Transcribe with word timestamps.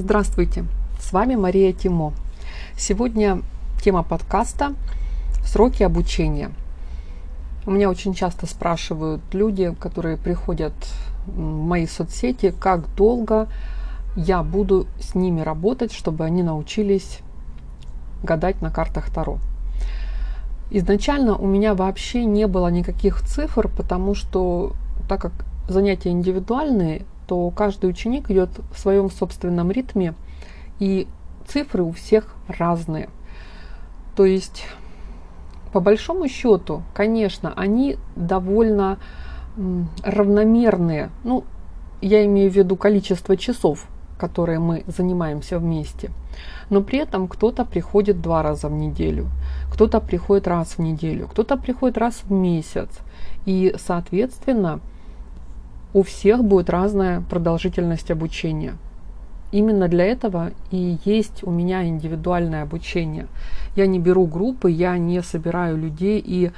Здравствуйте, 0.00 0.64
с 1.00 1.12
вами 1.12 1.34
Мария 1.34 1.72
Тимо. 1.72 2.12
Сегодня 2.76 3.42
тема 3.82 4.04
подкаста 4.04 4.74
«Сроки 5.44 5.82
обучения». 5.82 6.52
У 7.66 7.72
меня 7.72 7.90
очень 7.90 8.14
часто 8.14 8.46
спрашивают 8.46 9.22
люди, 9.32 9.74
которые 9.80 10.16
приходят 10.16 10.72
в 11.26 11.36
мои 11.40 11.88
соцсети, 11.88 12.54
как 12.60 12.94
долго 12.94 13.48
я 14.14 14.44
буду 14.44 14.86
с 15.00 15.16
ними 15.16 15.40
работать, 15.40 15.92
чтобы 15.92 16.24
они 16.24 16.44
научились 16.44 17.18
гадать 18.22 18.62
на 18.62 18.70
картах 18.70 19.10
Таро. 19.10 19.38
Изначально 20.70 21.34
у 21.34 21.46
меня 21.48 21.74
вообще 21.74 22.24
не 22.24 22.46
было 22.46 22.68
никаких 22.68 23.20
цифр, 23.22 23.66
потому 23.66 24.14
что 24.14 24.74
так 25.08 25.20
как 25.20 25.32
занятия 25.68 26.10
индивидуальные, 26.10 27.04
то 27.28 27.50
каждый 27.50 27.90
ученик 27.90 28.30
идет 28.30 28.50
в 28.72 28.78
своем 28.78 29.10
собственном 29.10 29.70
ритме, 29.70 30.14
и 30.80 31.06
цифры 31.46 31.82
у 31.82 31.92
всех 31.92 32.34
разные. 32.48 33.10
То 34.16 34.24
есть, 34.24 34.66
по 35.72 35.80
большому 35.80 36.26
счету, 36.28 36.82
конечно, 36.94 37.52
они 37.54 37.98
довольно 38.16 38.98
равномерные. 40.02 41.10
Ну, 41.22 41.44
я 42.00 42.24
имею 42.24 42.50
в 42.50 42.54
виду 42.54 42.76
количество 42.76 43.36
часов, 43.36 43.86
которые 44.18 44.58
мы 44.58 44.84
занимаемся 44.86 45.58
вместе. 45.58 46.10
Но 46.70 46.80
при 46.80 46.98
этом 46.98 47.28
кто-то 47.28 47.66
приходит 47.66 48.22
два 48.22 48.42
раза 48.42 48.68
в 48.68 48.72
неделю, 48.72 49.28
кто-то 49.70 50.00
приходит 50.00 50.48
раз 50.48 50.78
в 50.78 50.78
неделю, 50.78 51.28
кто-то 51.28 51.58
приходит 51.58 51.98
раз 51.98 52.22
в 52.22 52.32
месяц. 52.32 52.88
И, 53.44 53.74
соответственно, 53.78 54.80
у 55.98 56.04
всех 56.04 56.44
будет 56.44 56.70
разная 56.70 57.22
продолжительность 57.22 58.12
обучения. 58.12 58.76
Именно 59.50 59.88
для 59.88 60.04
этого 60.04 60.52
и 60.70 60.98
есть 61.04 61.42
у 61.42 61.50
меня 61.50 61.84
индивидуальное 61.84 62.62
обучение. 62.62 63.26
Я 63.74 63.88
не 63.88 63.98
беру 63.98 64.26
группы, 64.26 64.70
я 64.70 64.96
не 64.96 65.20
собираю 65.22 65.76
людей 65.76 66.22
и 66.24 66.52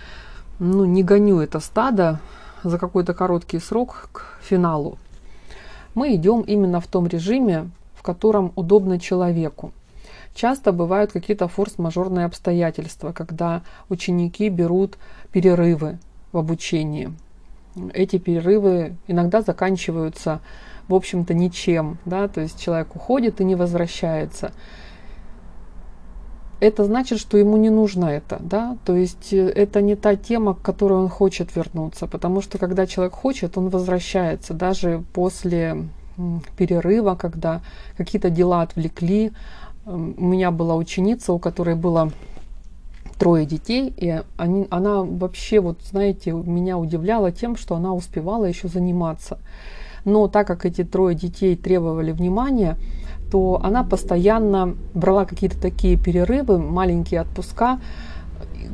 ну, 0.58 0.84
не 0.84 1.02
гоню 1.02 1.38
это 1.38 1.58
стадо 1.58 2.20
за 2.64 2.78
какой-то 2.78 3.14
короткий 3.14 3.60
срок 3.60 4.10
к 4.12 4.36
финалу. 4.42 4.98
Мы 5.94 6.14
идем 6.16 6.42
именно 6.42 6.78
в 6.82 6.86
том 6.86 7.06
режиме, 7.06 7.70
в 7.94 8.02
котором 8.02 8.52
удобно 8.56 9.00
человеку. 9.00 9.72
Часто 10.34 10.70
бывают 10.70 11.12
какие-то 11.12 11.48
форс-мажорные 11.48 12.26
обстоятельства, 12.26 13.12
когда 13.12 13.62
ученики 13.88 14.50
берут 14.50 14.98
перерывы 15.32 15.98
в 16.30 16.36
обучении– 16.36 17.10
эти 17.92 18.18
перерывы 18.18 18.96
иногда 19.06 19.42
заканчиваются, 19.42 20.40
в 20.88 20.94
общем-то, 20.94 21.34
ничем, 21.34 21.98
да, 22.04 22.28
то 22.28 22.40
есть 22.40 22.60
человек 22.60 22.94
уходит 22.96 23.40
и 23.40 23.44
не 23.44 23.54
возвращается. 23.54 24.52
Это 26.58 26.84
значит, 26.84 27.18
что 27.18 27.38
ему 27.38 27.56
не 27.56 27.70
нужно 27.70 28.06
это, 28.06 28.38
да, 28.40 28.76
то 28.84 28.94
есть 28.94 29.32
э, 29.32 29.48
это 29.48 29.80
не 29.80 29.96
та 29.96 30.16
тема, 30.16 30.54
к 30.54 30.60
которой 30.60 30.98
он 30.98 31.08
хочет 31.08 31.56
вернуться, 31.56 32.06
потому 32.06 32.42
что 32.42 32.58
когда 32.58 32.86
человек 32.86 33.14
хочет, 33.14 33.56
он 33.56 33.70
возвращается, 33.70 34.52
даже 34.52 35.02
после 35.14 35.88
перерыва, 36.56 37.14
когда 37.14 37.62
какие-то 37.96 38.30
дела 38.30 38.62
отвлекли. 38.62 39.32
У 39.86 39.96
меня 39.96 40.50
была 40.50 40.76
ученица, 40.76 41.32
у 41.32 41.38
которой 41.38 41.74
было 41.74 42.12
трое 43.20 43.44
детей, 43.44 43.92
и 43.98 44.22
они, 44.38 44.66
она 44.70 45.02
вообще, 45.02 45.60
вот 45.60 45.82
знаете, 45.82 46.32
меня 46.32 46.78
удивляла 46.78 47.30
тем, 47.30 47.54
что 47.54 47.76
она 47.76 47.92
успевала 47.92 48.46
еще 48.46 48.66
заниматься. 48.66 49.38
Но 50.06 50.26
так 50.26 50.46
как 50.46 50.64
эти 50.64 50.84
трое 50.84 51.14
детей 51.14 51.54
требовали 51.54 52.12
внимания, 52.12 52.78
то 53.30 53.60
она 53.62 53.84
постоянно 53.84 54.74
брала 54.94 55.26
какие-то 55.26 55.60
такие 55.60 55.98
перерывы, 55.98 56.58
маленькие 56.58 57.20
отпуска, 57.20 57.78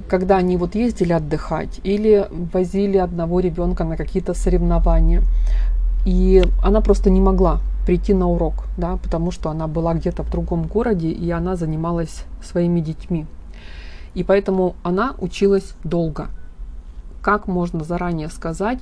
когда 0.09 0.37
они 0.37 0.57
вот 0.57 0.77
ездили 0.77 1.13
отдыхать 1.13 1.81
или 1.83 2.29
возили 2.53 2.99
одного 2.99 3.41
ребенка 3.41 3.83
на 3.83 3.97
какие-то 3.97 4.33
соревнования. 4.33 5.23
И 6.07 6.45
она 6.63 6.81
просто 6.81 7.11
не 7.11 7.21
могла 7.21 7.61
прийти 7.85 8.15
на 8.15 8.29
урок, 8.29 8.67
да, 8.77 8.97
потому 8.97 9.33
что 9.33 9.51
она 9.51 9.67
была 9.67 9.95
где-то 9.95 10.23
в 10.23 10.31
другом 10.31 10.69
городе, 10.69 11.09
и 11.09 11.29
она 11.33 11.57
занималась 11.57 12.23
своими 12.41 12.79
детьми. 12.79 13.27
И 14.17 14.25
поэтому 14.25 14.77
она 14.83 15.15
училась 15.19 15.75
долго. 15.85 16.29
Как 17.21 17.47
можно 17.47 17.85
заранее 17.85 18.31
сказать, 18.31 18.79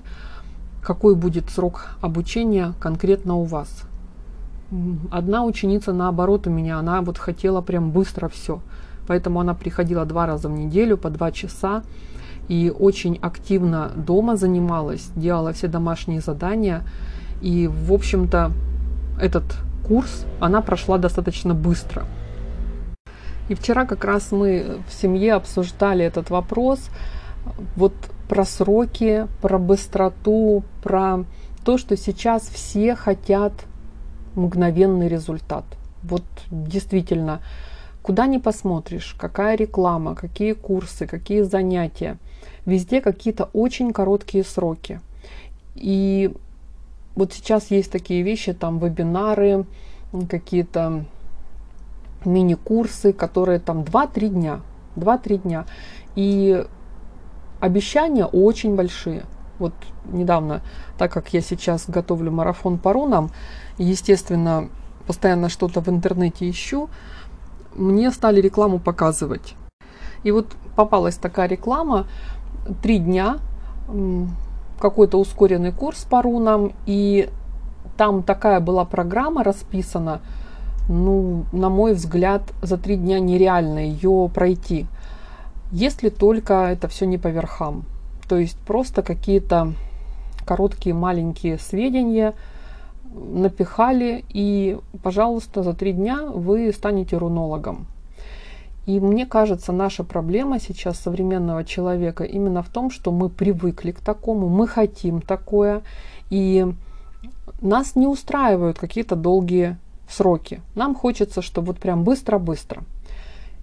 какой 0.81 1.17
будет 1.17 1.51
срок 1.51 1.97
обучения 2.01 2.73
конкретно 2.79 3.35
у 3.35 3.43
вас? 3.43 3.83
Одна 5.11 5.45
ученица, 5.45 5.93
наоборот, 5.93 6.47
у 6.47 6.51
меня, 6.51 6.79
она 6.79 7.03
вот 7.03 7.19
хотела 7.19 7.63
прям 7.63 7.91
быстро 7.91 8.29
все. 8.29 8.61
Поэтому 9.09 9.41
она 9.41 9.55
приходила 9.55 10.05
два 10.05 10.27
раза 10.27 10.49
в 10.49 10.53
неделю 10.53 10.97
по 10.97 11.11
два 11.11 11.33
часа 11.33 11.83
и 12.47 12.73
очень 12.79 13.19
активно 13.21 13.91
дома 13.97 14.37
занималась, 14.37 15.11
делала 15.17 15.53
все 15.53 15.67
домашние 15.67 16.21
задания. 16.21 16.83
И, 17.43 17.67
в 17.67 17.93
общем-то, 17.93 18.53
этот 19.21 19.45
курс 19.85 20.27
она 20.39 20.61
прошла 20.61 20.97
достаточно 20.97 21.55
быстро. 21.55 22.07
И 23.49 23.55
вчера 23.55 23.85
как 23.85 24.05
раз 24.05 24.33
мы 24.33 24.79
в 24.89 24.93
семье 24.93 25.35
обсуждали 25.35 26.05
этот 26.05 26.31
вопрос, 26.31 26.91
вот 27.77 27.93
про 28.29 28.45
сроки, 28.45 29.27
про 29.43 29.59
быстроту, 29.59 30.63
про 30.83 31.25
то, 31.65 31.79
что 31.79 31.97
сейчас 31.97 32.43
все 32.43 32.95
хотят 32.95 33.53
мгновенный 34.35 35.09
результат. 35.09 35.65
Вот 36.03 36.25
действительно, 36.51 37.43
куда 38.03 38.27
ни 38.27 38.39
посмотришь, 38.39 39.15
какая 39.19 39.57
реклама, 39.57 40.15
какие 40.15 40.53
курсы, 40.53 41.07
какие 41.07 41.43
занятия, 41.43 42.19
везде 42.67 43.01
какие-то 43.01 43.51
очень 43.53 43.93
короткие 43.93 44.45
сроки. 44.45 45.01
И 45.75 46.33
вот 47.15 47.33
сейчас 47.33 47.71
есть 47.71 47.93
такие 47.93 48.23
вещи, 48.23 48.53
там 48.53 48.79
вебинары, 48.79 49.65
какие-то 50.29 51.05
мини-курсы, 52.27 53.13
которые 53.13 53.59
там 53.59 53.83
2-3 53.83 54.29
дня. 54.29 54.61
2-3 54.97 55.39
дня. 55.39 55.67
И 56.15 56.65
обещания 57.61 58.25
очень 58.25 58.75
большие. 58.77 59.25
Вот 59.59 59.73
недавно, 60.07 60.63
так 60.99 61.13
как 61.13 61.33
я 61.33 61.41
сейчас 61.41 61.89
готовлю 61.89 62.31
марафон 62.31 62.79
по 62.79 62.93
рунам, 62.93 63.31
естественно, 63.79 64.69
постоянно 65.07 65.49
что-то 65.49 65.81
в 65.81 65.89
интернете 65.89 66.49
ищу, 66.51 66.89
мне 67.75 68.11
стали 68.11 68.41
рекламу 68.41 68.79
показывать. 68.79 69.55
И 70.23 70.31
вот 70.31 70.49
попалась 70.77 71.17
такая 71.17 71.49
реклама, 71.49 72.07
три 72.83 72.99
дня, 72.99 73.39
какой-то 74.81 75.19
ускоренный 75.19 75.73
курс 75.73 76.05
по 76.05 76.23
рунам, 76.23 76.73
и 76.87 77.31
там 77.97 78.23
такая 78.23 78.61
была 78.61 78.85
программа 78.85 79.45
расписана– 79.45 80.21
ну, 80.89 81.45
на 81.53 81.71
мой 81.71 81.95
взгляд, 81.95 82.43
за 82.63 82.77
три 82.77 82.97
дня 82.97 83.21
нереально 83.21 83.79
ее 83.79 84.31
пройти, 84.33 84.87
если 85.73 86.09
только 86.09 86.71
это 86.71 86.89
все 86.89 87.07
не 87.07 87.19
по 87.19 87.29
верхам. 87.29 87.85
То 88.29 88.37
есть 88.37 88.59
просто 88.59 89.03
какие-то 89.03 89.73
короткие 90.47 90.95
маленькие 90.95 91.59
сведения 91.59 92.35
напихали, 93.15 94.25
и, 94.29 94.79
пожалуйста, 95.03 95.63
за 95.63 95.73
три 95.73 95.93
дня 95.93 96.23
вы 96.23 96.73
станете 96.73 97.17
рунологом. 97.17 97.87
И 98.87 99.01
мне 99.01 99.25
кажется, 99.25 99.73
наша 99.73 100.05
проблема 100.05 100.61
сейчас 100.61 100.99
современного 100.99 101.65
человека 101.65 102.25
именно 102.25 102.63
в 102.63 102.69
том, 102.69 102.91
что 102.91 103.13
мы 103.13 103.31
привыкли 103.31 103.93
к 103.93 104.01
такому, 104.01 104.49
мы 104.49 104.69
хотим 104.69 105.23
такое, 105.23 105.83
и 106.29 106.67
нас 107.63 107.97
не 107.97 108.07
устраивают 108.07 108.79
какие-то 108.79 109.17
долгие 109.17 109.79
сроки. 110.15 110.61
Нам 110.75 110.95
хочется, 110.95 111.43
чтобы 111.43 111.69
вот 111.69 111.79
прям 111.79 112.05
быстро-быстро. 112.05 112.83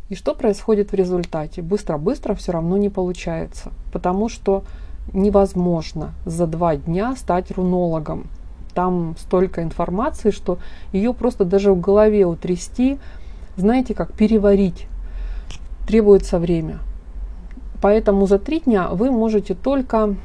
И 0.10 0.16
что 0.16 0.36
происходит 0.36 0.92
в 0.92 0.96
результате? 0.96 1.62
Быстро-быстро 1.62 2.34
все 2.36 2.52
равно 2.52 2.78
не 2.78 2.90
получается, 2.90 3.72
потому 3.94 4.28
что 4.28 4.64
невозможно 5.14 6.12
за 6.26 6.48
два 6.48 6.76
дня 6.76 7.16
стать 7.16 7.52
рунологом. 7.52 8.28
Там 8.74 9.16
столько 9.18 9.64
информации, 9.64 10.32
что 10.32 10.60
ее 10.92 11.14
просто 11.14 11.46
даже 11.46 11.72
в 11.72 11.80
голове 11.80 12.26
утрясти, 12.26 13.00
знаете, 13.56 13.94
как 13.94 14.14
переварить, 14.14 14.88
требуется 15.88 16.40
время. 16.40 16.80
Поэтому 17.82 18.28
за 18.28 18.38
три 18.38 18.60
дня 18.60 18.90
вы 18.90 19.12
можете 19.12 19.56
только, 19.56 20.16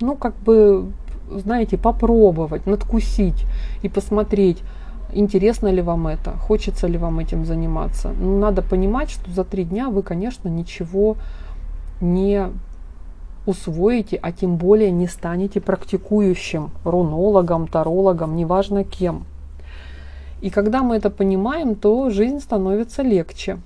ну, 0.00 0.16
как 0.16 0.34
бы, 0.36 0.86
знаете, 1.30 1.76
попробовать, 1.76 2.66
надкусить 2.66 3.44
и 3.82 3.88
посмотреть, 3.88 4.62
интересно 5.12 5.68
ли 5.68 5.82
вам 5.82 6.06
это, 6.06 6.32
хочется 6.32 6.86
ли 6.86 6.98
вам 6.98 7.18
этим 7.18 7.44
заниматься. 7.44 8.12
Но 8.18 8.38
надо 8.38 8.62
понимать, 8.62 9.10
что 9.10 9.30
за 9.30 9.44
три 9.44 9.64
дня 9.64 9.90
вы, 9.90 10.02
конечно, 10.02 10.48
ничего 10.48 11.16
не 12.00 12.48
усвоите, 13.46 14.18
а 14.22 14.32
тем 14.32 14.56
более 14.56 14.90
не 14.90 15.06
станете 15.06 15.60
практикующим 15.60 16.70
рунологом, 16.84 17.66
тарологом, 17.66 18.36
неважно 18.36 18.84
кем. 18.84 19.24
И 20.40 20.50
когда 20.50 20.82
мы 20.82 20.96
это 20.96 21.10
понимаем, 21.10 21.74
то 21.74 22.10
жизнь 22.10 22.40
становится 22.40 23.02
легче. 23.02 23.58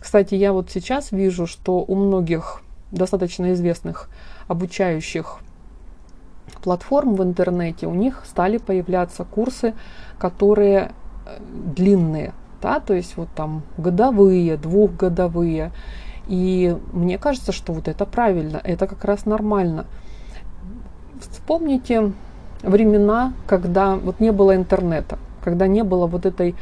Кстати, 0.00 0.34
я 0.34 0.52
вот 0.52 0.70
сейчас 0.70 1.12
вижу, 1.12 1.46
что 1.46 1.84
у 1.86 1.94
многих 1.94 2.62
достаточно 2.92 3.52
известных 3.52 4.08
обучающих 4.48 5.38
платформ 6.58 7.14
в 7.14 7.22
интернете, 7.22 7.86
у 7.86 7.94
них 7.94 8.22
стали 8.24 8.58
появляться 8.58 9.24
курсы, 9.24 9.74
которые 10.18 10.92
э, 11.26 11.38
длинные, 11.76 12.32
да, 12.60 12.80
то 12.80 12.94
есть 12.94 13.16
вот 13.16 13.28
там 13.34 13.62
годовые, 13.76 14.56
двухгодовые. 14.56 15.72
И 16.28 16.76
мне 16.92 17.18
кажется, 17.18 17.52
что 17.52 17.72
вот 17.72 17.88
это 17.88 18.06
правильно, 18.06 18.60
это 18.62 18.86
как 18.86 19.04
раз 19.04 19.26
нормально. 19.26 19.86
Вспомните 21.20 22.12
времена, 22.62 23.32
когда 23.46 23.96
вот 23.96 24.20
не 24.20 24.30
было 24.30 24.54
интернета, 24.54 25.18
когда 25.42 25.66
не 25.66 25.82
было 25.82 26.06
вот 26.06 26.26
этой 26.26 26.54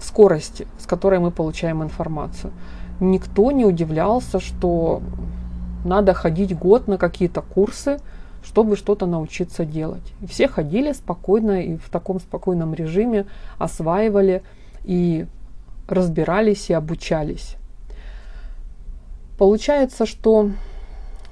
скорости, 0.00 0.66
с 0.78 0.86
которой 0.86 1.20
мы 1.20 1.30
получаем 1.30 1.82
информацию. 1.82 2.52
Никто 3.00 3.50
не 3.50 3.64
удивлялся, 3.64 4.40
что 4.40 5.02
надо 5.84 6.14
ходить 6.14 6.56
год 6.56 6.88
на 6.88 6.98
какие-то 6.98 7.42
курсы, 7.42 7.98
чтобы 8.44 8.76
что-то 8.76 9.06
научиться 9.06 9.64
делать. 9.64 10.02
И 10.20 10.26
все 10.26 10.48
ходили 10.48 10.92
спокойно 10.92 11.62
и 11.62 11.76
в 11.76 11.88
таком 11.88 12.20
спокойном 12.20 12.74
режиме 12.74 13.26
осваивали 13.58 14.42
и 14.84 15.26
разбирались 15.88 16.70
и 16.70 16.72
обучались. 16.72 17.56
Получается, 19.38 20.06
что 20.06 20.50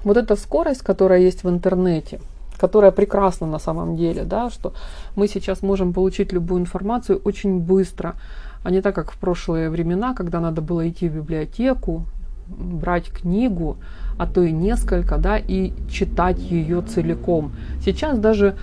вот 0.03 0.17
эта 0.17 0.35
скорость, 0.35 0.81
которая 0.81 1.19
есть 1.19 1.43
в 1.43 1.49
интернете, 1.49 2.19
которая 2.57 2.91
прекрасна 2.91 3.47
на 3.47 3.59
самом 3.59 3.95
деле, 3.95 4.23
да, 4.23 4.49
что 4.49 4.73
мы 5.15 5.27
сейчас 5.27 5.61
можем 5.61 5.93
получить 5.93 6.31
любую 6.31 6.61
информацию 6.61 7.21
очень 7.23 7.59
быстро, 7.59 8.15
а 8.63 8.71
не 8.71 8.81
так, 8.81 8.95
как 8.95 9.11
в 9.11 9.17
прошлые 9.17 9.69
времена, 9.69 10.13
когда 10.13 10.39
надо 10.39 10.61
было 10.61 10.87
идти 10.87 11.09
в 11.09 11.15
библиотеку, 11.15 12.05
брать 12.47 13.09
книгу, 13.09 13.77
а 14.21 14.27
то 14.27 14.43
и 14.43 14.51
несколько, 14.51 15.17
да, 15.17 15.39
и 15.39 15.73
читать 15.89 16.37
ее 16.37 16.83
целиком. 16.83 17.53
Сейчас 17.83 18.19
даже 18.19 18.55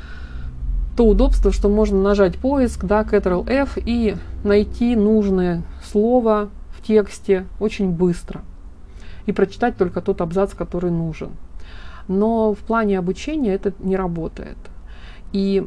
то 0.97 1.05
удобство, 1.05 1.51
что 1.51 1.69
можно 1.69 2.01
нажать 2.01 2.39
поиск, 2.39 2.85
да, 2.85 3.03
Ctrl-F 3.03 3.77
и 3.85 4.15
найти 4.45 4.95
нужное 4.95 5.65
слово 5.83 6.51
в 6.71 6.87
тексте 6.87 7.45
очень 7.59 7.91
быстро 7.91 8.43
и 9.27 9.33
прочитать 9.33 9.77
только 9.77 10.01
тот 10.01 10.21
абзац, 10.21 10.55
который 10.55 10.93
нужен. 10.93 11.31
Но 12.07 12.55
в 12.55 12.59
плане 12.59 12.97
обучения 12.97 13.53
это 13.53 13.73
не 13.81 13.97
работает. 13.97 14.59
И 15.33 15.67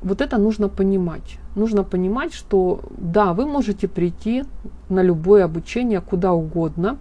вот 0.00 0.20
это 0.20 0.38
нужно 0.38 0.68
понимать. 0.68 1.40
Нужно 1.56 1.82
понимать, 1.82 2.34
что 2.34 2.82
да, 2.96 3.34
вы 3.34 3.46
можете 3.46 3.88
прийти 3.88 4.44
на 4.88 5.02
любое 5.02 5.44
обучение 5.44 6.00
куда 6.00 6.32
угодно, 6.32 6.98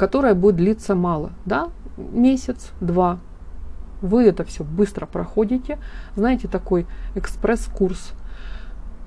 которая 0.00 0.34
будет 0.34 0.56
длиться 0.56 0.94
мало, 0.94 1.32
да, 1.44 1.68
месяц, 1.98 2.70
два. 2.80 3.18
Вы 4.00 4.24
это 4.24 4.44
все 4.44 4.64
быстро 4.64 5.04
проходите, 5.04 5.78
знаете, 6.16 6.48
такой 6.48 6.86
экспресс-курс. 7.16 8.12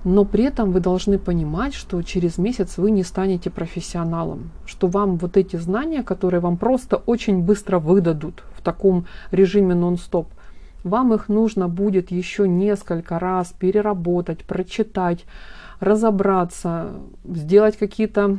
Но 0.04 0.24
при 0.24 0.44
этом 0.44 0.72
вы 0.72 0.82
должны 0.82 1.18
понимать, 1.18 1.74
что 1.74 2.00
через 2.04 2.38
месяц 2.38 2.78
вы 2.78 2.92
не 2.92 3.02
станете 3.02 3.50
профессионалом, 3.50 4.52
что 4.68 4.86
вам 4.86 5.18
вот 5.18 5.36
эти 5.36 5.56
знания, 5.56 6.04
которые 6.04 6.42
вам 6.42 6.58
просто 6.58 6.98
очень 6.98 7.42
быстро 7.42 7.80
выдадут 7.80 8.44
в 8.56 8.62
таком 8.62 9.08
режиме 9.32 9.74
нон-стоп, 9.74 10.28
вам 10.84 11.12
их 11.16 11.28
нужно 11.28 11.68
будет 11.70 12.12
еще 12.12 12.48
несколько 12.48 13.18
раз 13.18 13.52
переработать, 13.58 14.46
прочитать, 14.46 15.26
разобраться, 15.80 16.92
сделать 17.26 17.78
какие-то 17.78 18.38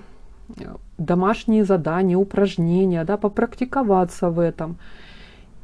домашние 0.98 1.64
задания, 1.64 2.16
упражнения, 2.16 3.04
да, 3.04 3.16
попрактиковаться 3.16 4.30
в 4.30 4.38
этом. 4.38 4.76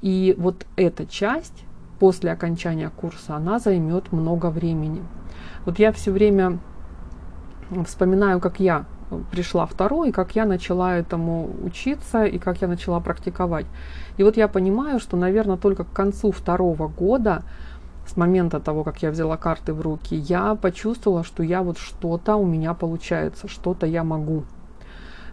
И 0.02 0.34
вот 0.38 0.66
эта 0.76 1.06
часть 1.06 1.64
после 1.98 2.32
окончания 2.32 2.90
курса, 2.90 3.36
она 3.36 3.58
займет 3.58 4.12
много 4.12 4.46
времени. 4.50 5.02
Вот 5.66 5.78
я 5.78 5.92
все 5.92 6.10
время 6.10 6.58
вспоминаю, 7.86 8.40
как 8.40 8.58
я 8.58 8.86
пришла 9.30 9.66
второй, 9.66 10.08
и 10.08 10.12
как 10.12 10.34
я 10.34 10.46
начала 10.46 10.96
этому 10.96 11.50
учиться, 11.62 12.24
и 12.24 12.38
как 12.38 12.62
я 12.62 12.68
начала 12.68 13.00
практиковать. 13.00 13.66
И 14.16 14.22
вот 14.22 14.36
я 14.36 14.48
понимаю, 14.48 15.00
что, 15.00 15.16
наверное, 15.16 15.56
только 15.56 15.84
к 15.84 15.92
концу 15.92 16.32
второго 16.32 16.88
года, 16.88 17.42
с 18.06 18.16
момента 18.16 18.60
того, 18.60 18.82
как 18.82 19.02
я 19.02 19.10
взяла 19.10 19.36
карты 19.36 19.74
в 19.74 19.80
руки, 19.80 20.14
я 20.16 20.54
почувствовала, 20.54 21.22
что 21.22 21.42
я 21.42 21.62
вот 21.62 21.78
что-то 21.78 22.36
у 22.36 22.46
меня 22.46 22.74
получается, 22.74 23.46
что-то 23.46 23.86
я 23.86 24.04
могу. 24.04 24.44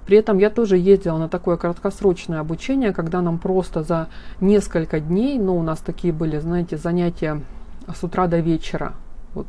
При 0.08 0.18
этом 0.18 0.38
я 0.38 0.50
тоже 0.50 0.78
ездила 0.78 1.18
на 1.18 1.28
такое 1.28 1.58
краткосрочное 1.58 2.40
обучение, 2.40 2.94
когда 2.94 3.22
нам 3.22 3.38
просто 3.38 3.84
за 3.84 4.08
несколько 4.40 5.02
дней, 5.02 5.38
ну, 5.38 5.58
у 5.58 5.64
нас 5.64 5.80
такие 5.80 6.14
были, 6.14 6.40
знаете, 6.40 6.78
занятия 6.78 7.42
с 7.94 8.04
утра 8.04 8.28
до 8.28 8.40
вечера, 8.40 8.94
вот, 9.34 9.48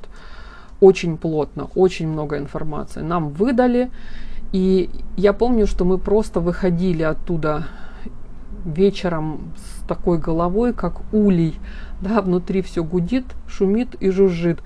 очень 0.80 1.16
плотно, 1.16 1.68
очень 1.76 2.08
много 2.08 2.38
информации. 2.38 3.02
Нам 3.02 3.28
выдали, 3.28 3.92
и 4.50 4.90
я 5.16 5.32
помню, 5.32 5.68
что 5.68 5.84
мы 5.84 5.96
просто 5.96 6.40
выходили 6.40 7.04
оттуда 7.04 7.68
вечером 8.64 9.52
с 9.56 9.86
такой 9.86 10.18
головой, 10.18 10.72
как 10.72 11.02
улей, 11.12 11.54
да, 12.00 12.20
внутри 12.20 12.62
все 12.62 12.82
гудит, 12.82 13.24
шумит 13.46 13.94
и 14.00 14.10
жужжит. 14.10 14.60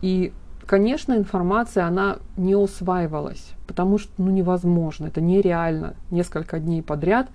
И 0.00 0.32
Конечно, 0.66 1.14
информация, 1.14 1.86
она 1.86 2.16
не 2.36 2.56
усваивалась, 2.56 3.52
потому 3.68 3.98
что 3.98 4.10
ну, 4.18 4.30
невозможно, 4.30 5.06
это 5.06 5.20
нереально 5.20 5.94
несколько 6.10 6.58
дней 6.58 6.82
подряд 6.82 7.28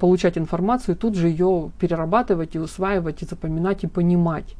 получать 0.00 0.36
информацию 0.36 0.96
и 0.96 0.98
тут 0.98 1.14
же 1.14 1.28
ее 1.28 1.70
перерабатывать 1.78 2.56
и 2.56 2.58
усваивать, 2.58 3.22
и 3.22 3.26
запоминать, 3.26 3.84
и 3.84 3.86
понимать. 3.86 4.56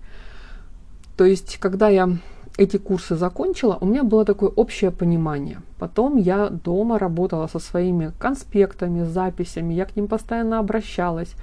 То 1.16 1.24
есть, 1.24 1.58
когда 1.58 1.88
я 1.88 2.08
эти 2.56 2.76
курсы 2.76 3.16
закончила, 3.16 3.78
у 3.80 3.86
меня 3.86 4.04
было 4.04 4.24
такое 4.24 4.50
общее 4.50 4.92
понимание. 4.92 5.60
Потом 5.78 6.16
я 6.16 6.50
дома 6.50 6.98
работала 7.00 7.48
со 7.48 7.58
своими 7.58 8.12
конспектами, 8.20 9.04
записями, 9.04 9.74
я 9.74 9.84
к 9.84 9.96
ним 9.96 10.06
постоянно 10.06 10.60
обращалась, 10.60 11.34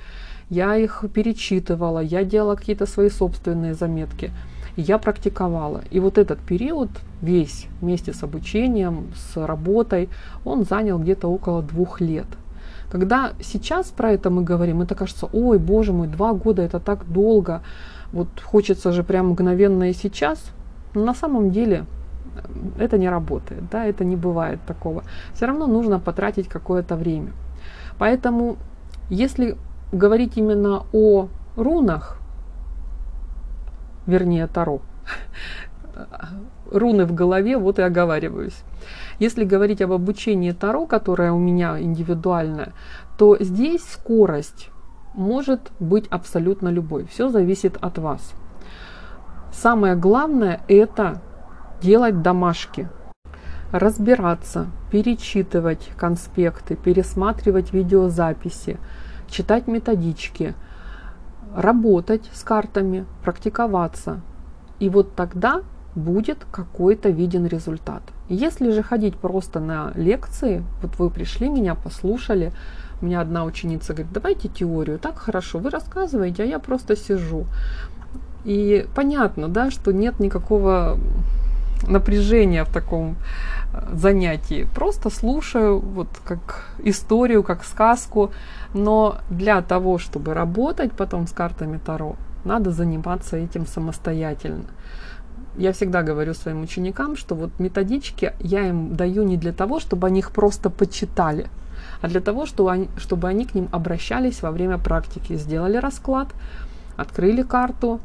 я 0.50 0.78
их 0.78 1.04
перечитывала, 1.14 2.00
я 2.00 2.24
делала 2.24 2.56
какие-то 2.56 2.86
свои 2.86 3.10
собственные 3.10 3.74
заметки– 3.74 4.32
я 4.82 4.98
практиковала. 4.98 5.82
И 5.92 6.00
вот 6.00 6.18
этот 6.18 6.40
период 6.40 6.90
весь 7.22 7.68
вместе 7.82 8.14
с 8.14 8.24
обучением, 8.24 9.08
с 9.16 9.38
работой, 9.46 10.10
он 10.44 10.66
занял 10.66 11.00
где-то 11.00 11.28
около 11.28 11.62
двух 11.62 12.02
лет. 12.02 12.28
Когда 12.90 13.32
сейчас 13.42 13.88
про 13.88 14.12
это 14.12 14.30
мы 14.30 14.44
говорим, 14.44 14.82
это 14.82 14.96
кажется, 14.96 15.28
ой, 15.34 15.60
боже 15.60 15.94
мой, 15.94 16.08
два 16.08 16.34
года 16.34 16.62
это 16.62 16.80
так 16.80 17.06
долго, 17.12 17.62
вот 18.12 18.28
хочется 18.42 18.92
же 18.92 19.04
прям 19.04 19.30
мгновенно 19.30 19.90
и 19.90 19.94
сейчас. 19.94 20.40
Но 20.94 21.04
на 21.04 21.14
самом 21.14 21.52
деле 21.52 21.86
э, 22.78 22.84
это 22.84 22.98
не 22.98 23.10
работает, 23.10 23.64
да, 23.72 23.86
это 23.86 24.06
не 24.06 24.16
бывает 24.16 24.60
такого. 24.68 25.04
Все 25.34 25.46
равно 25.46 25.68
нужно 25.68 26.00
потратить 26.00 26.48
какое-то 26.48 26.96
время. 26.96 27.32
Поэтому, 27.98 28.58
если 29.10 29.58
говорить 29.92 30.38
именно 30.38 30.84
о 30.94 31.28
рунах, 31.56 32.20
вернее 34.06 34.48
Таро. 34.48 34.82
Руны 36.72 37.06
в 37.06 37.14
голове, 37.14 37.58
вот 37.58 37.80
и 37.80 37.84
оговариваюсь. 37.84 38.64
Если 39.20 39.46
говорить 39.46 39.82
об 39.82 39.92
обучении 39.92 40.52
Таро, 40.52 40.86
которое 40.86 41.32
у 41.32 41.38
меня 41.38 41.80
индивидуальное, 41.80 42.74
то 43.18 43.38
здесь 43.40 43.84
скорость 43.84 44.70
может 45.14 45.72
быть 45.80 46.08
абсолютно 46.08 46.70
любой. 46.70 47.06
Все 47.06 47.30
зависит 47.30 47.78
от 47.80 47.98
вас. 47.98 48.34
Самое 49.54 49.96
главное 49.96 50.62
это 50.68 51.22
делать 51.82 52.22
домашки, 52.22 52.90
разбираться, 53.72 54.68
перечитывать 54.92 55.90
конспекты, 55.96 56.76
пересматривать 56.76 57.72
видеозаписи, 57.72 58.78
читать 59.30 59.68
методички– 59.68 60.56
работать 61.56 62.30
с 62.34 62.44
картами, 62.44 63.06
практиковаться. 63.24 64.22
И 64.80 64.90
вот 64.90 65.16
тогда 65.16 65.62
будет 65.96 66.46
какой-то 66.52 67.10
виден 67.10 67.46
результат. 67.46 68.04
Если 68.28 68.72
же 68.72 68.84
ходить 68.84 69.16
просто 69.16 69.60
на 69.60 69.92
лекции, 69.96 70.64
вот 70.82 71.00
вы 71.00 71.10
пришли, 71.10 71.50
меня 71.50 71.74
послушали, 71.74 72.52
у 73.02 73.06
меня 73.06 73.22
одна 73.22 73.46
ученица 73.46 73.94
говорит, 73.94 74.12
давайте 74.12 74.50
теорию, 74.50 75.00
так 75.00 75.18
хорошо, 75.18 75.60
вы 75.60 75.70
рассказываете, 75.70 76.44
а 76.44 76.46
я 76.46 76.60
просто 76.60 76.96
сижу. 76.96 77.46
И 78.44 78.86
понятно, 78.94 79.48
да, 79.48 79.72
что 79.72 79.92
нет 79.92 80.20
никакого 80.20 80.98
напряжения 81.88 82.64
в 82.64 82.70
таком 82.70 83.16
э, 83.74 83.96
занятии. 83.96 84.68
Просто 84.76 85.10
слушаю 85.10 85.80
вот 85.80 86.08
как 86.24 86.66
историю, 86.80 87.44
как 87.44 87.64
сказку. 87.64 88.32
Но 88.74 89.18
для 89.30 89.62
того, 89.62 89.98
чтобы 89.98 90.34
работать 90.34 90.92
потом 90.92 91.28
с 91.28 91.32
картами 91.32 91.80
Таро, 91.86 92.16
надо 92.44 92.72
заниматься 92.72 93.38
этим 93.38 93.66
самостоятельно. 93.66 94.66
я 95.58 95.72
всегда 95.72 96.04
говорю 96.04 96.34
своим 96.34 96.62
ученикам, 96.64 97.16
что 97.16 97.36
вот 97.36 97.60
методички 97.60 98.34
я 98.40 98.68
им 98.68 98.96
даю 98.96 99.24
не 99.24 99.38
для 99.38 99.52
того, 99.52 99.80
чтобы 99.80 100.08
они 100.08 100.20
их 100.20 100.32
просто 100.32 100.70
почитали, 100.70 101.48
а 102.02 102.08
для 102.08 102.20
того, 102.20 102.46
чтобы 102.46 102.72
они, 102.72 102.90
чтобы 102.98 103.28
они 103.28 103.46
к 103.46 103.56
ним 103.56 103.70
обращались 103.72 104.42
во 104.42 104.52
время 104.52 104.78
практики. 104.78 105.36
Сделали 105.36 105.78
расклад, 105.78 106.28
открыли 106.98 107.44
карту, 107.44 108.00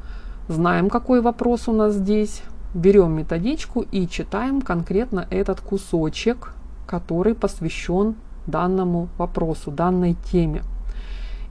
знаем, 0.49 0.91
какой 0.91 1.21
вопрос 1.21 1.69
у 1.69 1.73
нас 1.73 1.95
здесь, 1.95 2.43
берем 2.75 3.13
методичку 3.13 3.83
и 3.83 4.07
читаем 4.09 4.63
конкретно 4.63 5.27
этот 5.31 5.61
кусочек, 5.61 6.55
который 6.87 7.35
посвящен 7.35 8.15
данному 8.47 9.09
вопросу, 9.19 9.71
данной 9.71 10.17
теме. 10.31 10.63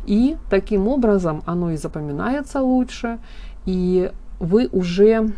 И 0.05 0.37
таким 0.49 0.87
образом 0.87 1.43
оно 1.45 1.71
и 1.71 1.77
запоминается 1.77 2.61
лучше, 2.61 3.19
и 3.65 4.11
вы 4.39 4.67
уже, 4.71 5.33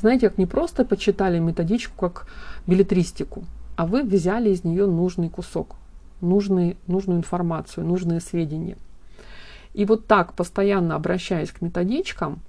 знаете, 0.00 0.28
как 0.28 0.38
не 0.38 0.46
просто 0.46 0.84
почитали 0.84 1.38
методичку 1.38 1.94
как 1.96 2.26
билетристику, 2.66 3.44
а 3.76 3.86
вы 3.86 4.02
взяли 4.02 4.50
из 4.50 4.64
нее 4.64 4.86
нужный 4.86 5.28
кусок, 5.28 5.76
нужный, 6.20 6.76
нужную 6.86 7.18
информацию, 7.18 7.86
нужные 7.86 8.20
сведения. 8.20 8.76
И 9.74 9.86
вот 9.86 10.06
так, 10.06 10.34
постоянно 10.34 10.94
обращаясь 10.94 11.50
к 11.50 11.62
методичкам, 11.62 12.40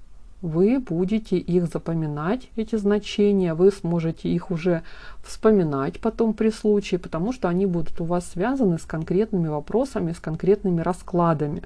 вы 0.44 0.78
будете 0.78 1.38
их 1.38 1.66
запоминать, 1.66 2.50
эти 2.56 2.76
значения, 2.76 3.54
вы 3.54 3.72
сможете 3.72 4.28
их 4.28 4.50
уже 4.50 4.82
вспоминать 5.24 6.00
потом 6.00 6.34
при 6.34 6.50
случае, 6.50 7.00
потому 7.00 7.32
что 7.32 7.48
они 7.48 7.64
будут 7.64 7.98
у 8.02 8.04
вас 8.04 8.26
связаны 8.26 8.78
с 8.78 8.82
конкретными 8.82 9.48
вопросами, 9.48 10.12
с 10.12 10.20
конкретными 10.20 10.82
раскладами. 10.82 11.62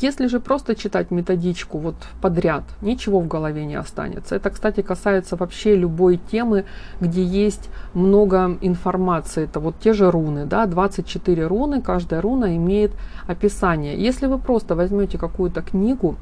Если 0.00 0.26
же 0.26 0.38
просто 0.38 0.74
читать 0.74 1.10
методичку 1.10 1.78
вот 1.78 1.94
подряд, 2.20 2.62
ничего 2.82 3.20
в 3.20 3.26
голове 3.26 3.64
не 3.64 3.76
останется. 3.76 4.36
Это, 4.36 4.50
кстати, 4.50 4.82
касается 4.82 5.36
вообще 5.36 5.74
любой 5.74 6.20
темы, 6.30 6.66
где 7.00 7.24
есть 7.24 7.70
много 7.94 8.58
информации. 8.60 9.44
Это 9.44 9.60
вот 9.60 9.80
те 9.80 9.94
же 9.94 10.10
руны, 10.10 10.44
да, 10.44 10.66
24 10.66 11.46
руны, 11.46 11.80
каждая 11.80 12.20
руна 12.20 12.54
имеет 12.54 12.92
описание. 13.26 13.98
Если 13.98 14.26
вы 14.26 14.38
просто 14.38 14.76
возьмете 14.76 15.16
какую-то 15.16 15.62
книгу, 15.62 16.16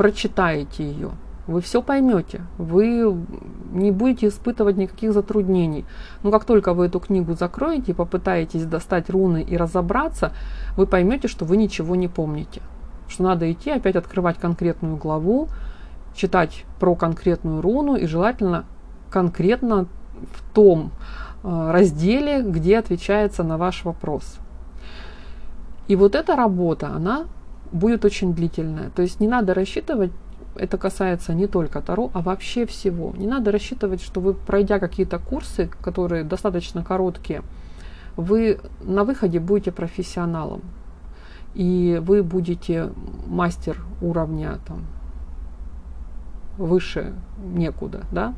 прочитаете 0.00 0.82
ее, 0.82 1.10
вы 1.46 1.60
все 1.60 1.82
поймете, 1.82 2.40
вы 2.56 3.14
не 3.70 3.90
будете 3.90 4.28
испытывать 4.28 4.78
никаких 4.78 5.12
затруднений. 5.12 5.84
Но 6.22 6.30
как 6.30 6.46
только 6.46 6.72
вы 6.72 6.86
эту 6.86 7.00
книгу 7.00 7.34
закроете 7.34 7.92
и 7.92 7.94
попытаетесь 7.94 8.64
достать 8.64 9.10
руны 9.10 9.42
и 9.42 9.58
разобраться, 9.58 10.32
вы 10.78 10.86
поймете, 10.86 11.28
что 11.28 11.44
вы 11.44 11.58
ничего 11.58 11.96
не 11.96 12.08
помните. 12.08 12.62
Что 13.08 13.24
надо 13.24 13.52
идти 13.52 13.70
опять 13.70 13.94
открывать 13.94 14.38
конкретную 14.38 14.96
главу, 14.96 15.48
читать 16.14 16.64
про 16.78 16.94
конкретную 16.94 17.60
руну 17.60 17.94
и 17.94 18.06
желательно 18.06 18.64
конкретно 19.10 19.84
в 20.32 20.54
том 20.54 20.92
э, 21.44 21.70
разделе, 21.72 22.40
где 22.40 22.78
отвечается 22.78 23.42
на 23.42 23.58
ваш 23.58 23.84
вопрос. 23.84 24.38
И 25.88 25.94
вот 25.94 26.14
эта 26.14 26.36
работа, 26.36 26.88
она 26.88 27.26
будет 27.72 28.04
очень 28.04 28.34
длительная. 28.34 28.90
То 28.90 29.02
есть 29.02 29.20
не 29.20 29.28
надо 29.28 29.54
рассчитывать, 29.54 30.12
это 30.56 30.78
касается 30.78 31.34
не 31.34 31.46
только 31.46 31.80
Таро, 31.80 32.10
а 32.12 32.20
вообще 32.20 32.66
всего. 32.66 33.14
Не 33.16 33.26
надо 33.26 33.52
рассчитывать, 33.52 34.02
что 34.02 34.20
вы, 34.20 34.34
пройдя 34.34 34.78
какие-то 34.78 35.18
курсы, 35.18 35.70
которые 35.80 36.24
достаточно 36.24 36.84
короткие, 36.84 37.42
вы 38.16 38.60
на 38.82 39.04
выходе 39.04 39.38
будете 39.38 39.72
профессионалом. 39.72 40.62
И 41.54 42.00
вы 42.02 42.22
будете 42.22 42.92
мастер 43.26 43.76
уровня 44.00 44.58
там, 44.66 44.86
выше 46.58 47.12
некуда. 47.42 48.02
Да? 48.12 48.34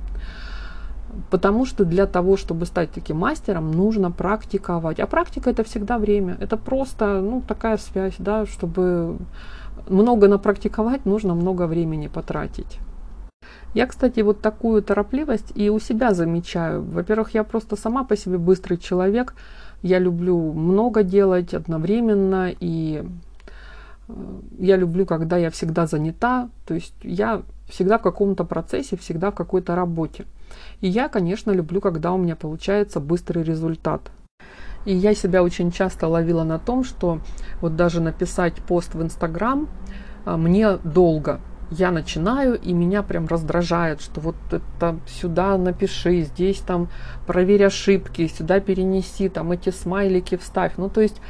Потому 1.31 1.67
что 1.67 1.85
для 1.85 2.07
того, 2.07 2.37
чтобы 2.37 2.67
стать 2.67 2.91
таким 2.91 3.19
мастером, 3.19 3.71
нужно 3.71 4.11
практиковать. 4.11 5.01
А 5.01 5.07
практика 5.07 5.51
это 5.51 5.63
всегда 5.63 5.99
время. 5.99 6.37
Это 6.41 6.57
просто 6.57 7.21
ну, 7.21 7.43
такая 7.47 7.77
связь, 7.77 8.15
да, 8.19 8.47
чтобы 8.47 9.19
много 9.89 10.29
напрактиковать, 10.29 11.05
нужно 11.05 11.35
много 11.35 11.67
времени 11.67 12.09
потратить. 12.09 12.79
Я, 13.75 13.87
кстати, 13.87 14.21
вот 14.21 14.41
такую 14.41 14.83
торопливость 14.83 15.53
и 15.55 15.71
у 15.71 15.79
себя 15.79 16.13
замечаю. 16.13 16.83
Во-первых, 16.83 17.35
я 17.35 17.43
просто 17.43 17.77
сама 17.77 18.05
по 18.05 18.17
себе 18.17 18.39
быстрый 18.39 18.77
человек. 18.77 19.35
Я 19.83 19.99
люблю 19.99 20.53
много 20.53 21.03
делать 21.03 21.55
одновременно 21.55 22.53
и 22.61 23.05
я 24.59 24.77
люблю, 24.77 25.07
когда 25.07 25.37
я 25.37 25.51
всегда 25.51 25.87
занята. 25.87 26.49
То 26.67 26.75
есть 26.75 26.95
я 27.03 27.43
всегда 27.69 27.99
в 27.99 28.03
каком-то 28.03 28.45
процессе, 28.45 28.97
всегда 28.97 29.31
в 29.31 29.35
какой-то 29.35 29.75
работе. 29.75 30.27
И 30.81 30.89
я, 30.89 31.09
конечно, 31.09 31.51
люблю, 31.51 31.81
когда 31.81 32.13
у 32.13 32.19
меня 32.19 32.37
получается 32.37 33.01
быстрый 33.01 33.43
результат. 33.43 34.11
И 34.85 34.95
я 34.95 35.15
себя 35.15 35.43
очень 35.43 35.71
часто 35.71 36.09
ловила 36.09 36.45
на 36.45 36.59
том, 36.59 36.85
что 36.85 37.21
вот 37.61 37.77
даже 37.77 38.01
написать 38.01 38.55
пост 38.55 38.95
в 38.95 39.03
Инстаграм 39.03 39.69
а, 40.25 40.37
мне 40.37 40.77
долго. 40.79 41.41
Я 41.71 41.91
начинаю, 41.91 42.61
и 42.61 42.75
меня 42.75 43.03
прям 43.03 43.27
раздражает, 43.27 44.03
что 44.03 44.21
вот 44.21 44.35
это 44.51 44.99
сюда 45.07 45.57
напиши, 45.57 46.23
здесь 46.23 46.59
там 46.59 46.89
проверь 47.27 47.65
ошибки, 47.65 48.27
сюда 48.27 48.61
перенеси, 48.61 49.31
там 49.31 49.53
эти 49.53 49.71
смайлики 49.71 50.37
вставь. 50.37 50.75
Ну, 50.77 50.91
то 50.91 51.01
есть 51.01 51.23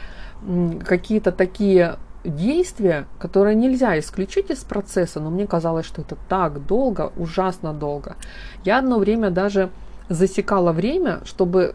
какие-то 0.84 1.30
такие 1.30 1.96
действия, 2.24 3.06
которые 3.18 3.54
нельзя 3.54 3.98
исключить 3.98 4.50
из 4.50 4.64
процесса, 4.64 5.20
но 5.20 5.30
мне 5.30 5.46
казалось, 5.46 5.86
что 5.86 6.02
это 6.02 6.16
так 6.28 6.66
долго, 6.66 7.12
ужасно 7.16 7.72
долго. 7.72 8.16
Я 8.64 8.78
одно 8.78 8.98
время 8.98 9.30
даже 9.30 9.70
засекала 10.08 10.72
время, 10.72 11.20
чтобы 11.24 11.74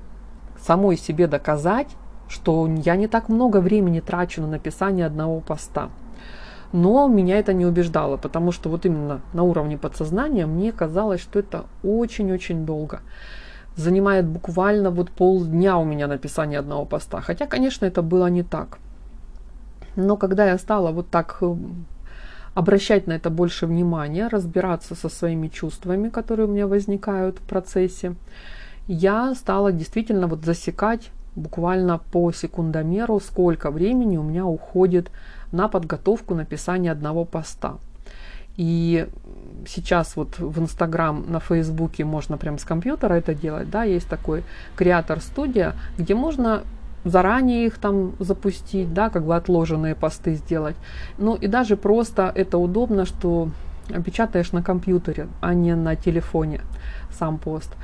самой 0.60 0.98
себе 0.98 1.28
доказать, 1.28 1.88
что 2.28 2.68
я 2.68 2.96
не 2.96 3.08
так 3.08 3.30
много 3.30 3.62
времени 3.62 4.00
трачу 4.00 4.42
на 4.42 4.48
написание 4.48 5.06
одного 5.06 5.40
поста. 5.40 5.90
Но 6.74 7.08
меня 7.08 7.40
это 7.40 7.54
не 7.54 7.66
убеждало, 7.66 8.18
потому 8.18 8.52
что 8.52 8.70
вот 8.70 8.86
именно 8.86 9.22
на 9.34 9.44
уровне 9.44 9.78
подсознания 9.78 10.46
мне 10.46 10.72
казалось, 10.72 11.22
что 11.22 11.40
это 11.40 11.66
очень-очень 11.84 12.66
долго. 12.66 13.00
Занимает 13.78 14.26
буквально 14.26 14.92
вот 14.92 15.12
полдня 15.12 15.78
у 15.78 15.86
меня 15.86 16.08
написание 16.08 16.60
одного 16.60 16.86
поста. 16.86 17.22
Хотя, 17.22 17.46
конечно, 17.46 17.86
это 17.86 18.02
было 18.02 18.28
не 18.28 18.44
так. 18.44 18.80
Но 19.98 20.16
когда 20.16 20.46
я 20.46 20.58
стала 20.60 20.92
вот 20.92 21.10
так 21.10 21.40
э, 21.42 21.56
обращать 22.54 23.08
на 23.08 23.14
это 23.14 23.30
больше 23.32 23.66
внимания, 23.66 24.28
разбираться 24.28 24.96
со 24.96 25.10
своими 25.10 25.48
чувствами, 25.48 26.10
которые 26.10 26.48
у 26.48 26.52
меня 26.52 26.68
возникают 26.68 27.40
в 27.40 27.42
процессе, 27.42 28.14
я 28.88 29.34
стала 29.36 29.72
действительно 29.72 30.28
вот 30.28 30.46
засекать 30.46 31.12
буквально 31.36 31.98
по 31.98 32.32
секундомеру, 32.32 33.20
сколько 33.20 33.72
времени 33.72 34.18
у 34.18 34.24
меня 34.24 34.46
уходит 34.46 35.10
на 35.52 35.68
подготовку 35.68 36.36
написания 36.36 36.92
одного 36.92 37.26
поста. 37.26 37.78
И 38.56 39.08
сейчас 39.68 40.16
вот 40.16 40.38
в 40.38 40.60
Инстаграм, 40.60 41.26
на 41.28 41.40
Фейсбуке 41.40 42.06
можно 42.06 42.38
прям 42.38 42.60
с 42.60 42.64
компьютера 42.64 43.16
это 43.16 43.34
делать, 43.34 43.70
да, 43.70 43.84
есть 43.84 44.08
такой 44.08 44.44
креатор 44.76 45.22
студия, 45.22 45.74
где 45.98 46.14
можно 46.14 46.64
заранее 47.10 47.66
их 47.66 47.78
там 47.78 48.14
запустить, 48.20 48.94
да, 48.94 49.10
как 49.10 49.26
бы 49.26 49.36
отложенные 49.36 49.96
посты 49.96 50.36
сделать. 50.36 50.76
Ну 51.18 51.36
и 51.36 51.48
даже 51.48 51.78
просто 51.78 52.32
это 52.36 52.58
удобно, 52.58 53.06
что 53.06 53.50
печатаешь 54.06 54.52
на 54.52 54.64
компьютере, 54.64 55.28
а 55.42 55.54
не 55.54 55.76
на 55.76 55.96
телефоне 55.96 56.62
сам 57.12 57.38
пост. 57.38 57.76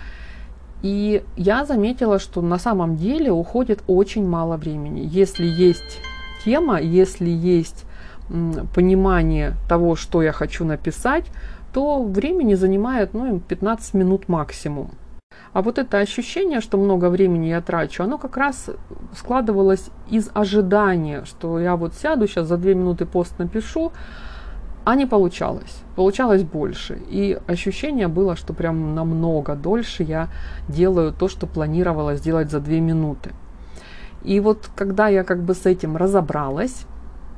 И 0.81 1.23
я 1.37 1.65
заметила, 1.65 2.19
что 2.19 2.41
на 2.41 2.59
самом 2.59 2.97
деле 2.97 3.31
уходит 3.31 3.83
очень 3.87 4.27
мало 4.27 4.57
времени. 4.57 5.07
Если 5.09 5.45
есть 5.45 5.99
тема, 6.43 6.81
если 6.81 7.29
есть 7.29 7.85
понимание 8.75 9.53
того, 9.69 9.95
что 9.95 10.21
я 10.21 10.33
хочу 10.33 10.65
написать, 10.65 11.25
то 11.73 12.03
времени 12.03 12.55
занимает 12.55 13.13
ну, 13.13 13.39
15 13.39 13.93
минут 13.93 14.27
максимум. 14.27 14.91
А 15.53 15.61
вот 15.61 15.77
это 15.77 15.99
ощущение, 15.99 16.61
что 16.61 16.77
много 16.77 17.09
времени 17.09 17.47
я 17.47 17.61
трачу, 17.61 18.03
оно 18.03 18.17
как 18.17 18.37
раз 18.37 18.69
складывалось 19.15 19.89
из 20.09 20.31
ожидания, 20.33 21.25
что 21.25 21.59
я 21.59 21.75
вот 21.75 21.93
сяду, 21.93 22.27
сейчас 22.27 22.47
за 22.47 22.57
две 22.57 22.73
минуты 22.73 23.05
пост 23.05 23.37
напишу, 23.37 23.91
а 24.83 24.95
не 24.95 25.05
получалось. 25.05 25.83
Получалось 25.95 26.43
больше. 26.43 26.99
И 27.07 27.39
ощущение 27.47 28.07
было, 28.07 28.35
что 28.35 28.53
прям 28.53 28.95
намного 28.95 29.55
дольше 29.55 30.03
я 30.03 30.27
делаю 30.67 31.13
то, 31.13 31.29
что 31.29 31.45
планировала 31.45 32.15
сделать 32.15 32.49
за 32.49 32.59
две 32.59 32.81
минуты. 32.81 33.31
И 34.23 34.39
вот 34.39 34.69
когда 34.75 35.07
я 35.07 35.23
как 35.23 35.43
бы 35.43 35.53
с 35.53 35.65
этим 35.65 35.97
разобралась, 35.97 36.85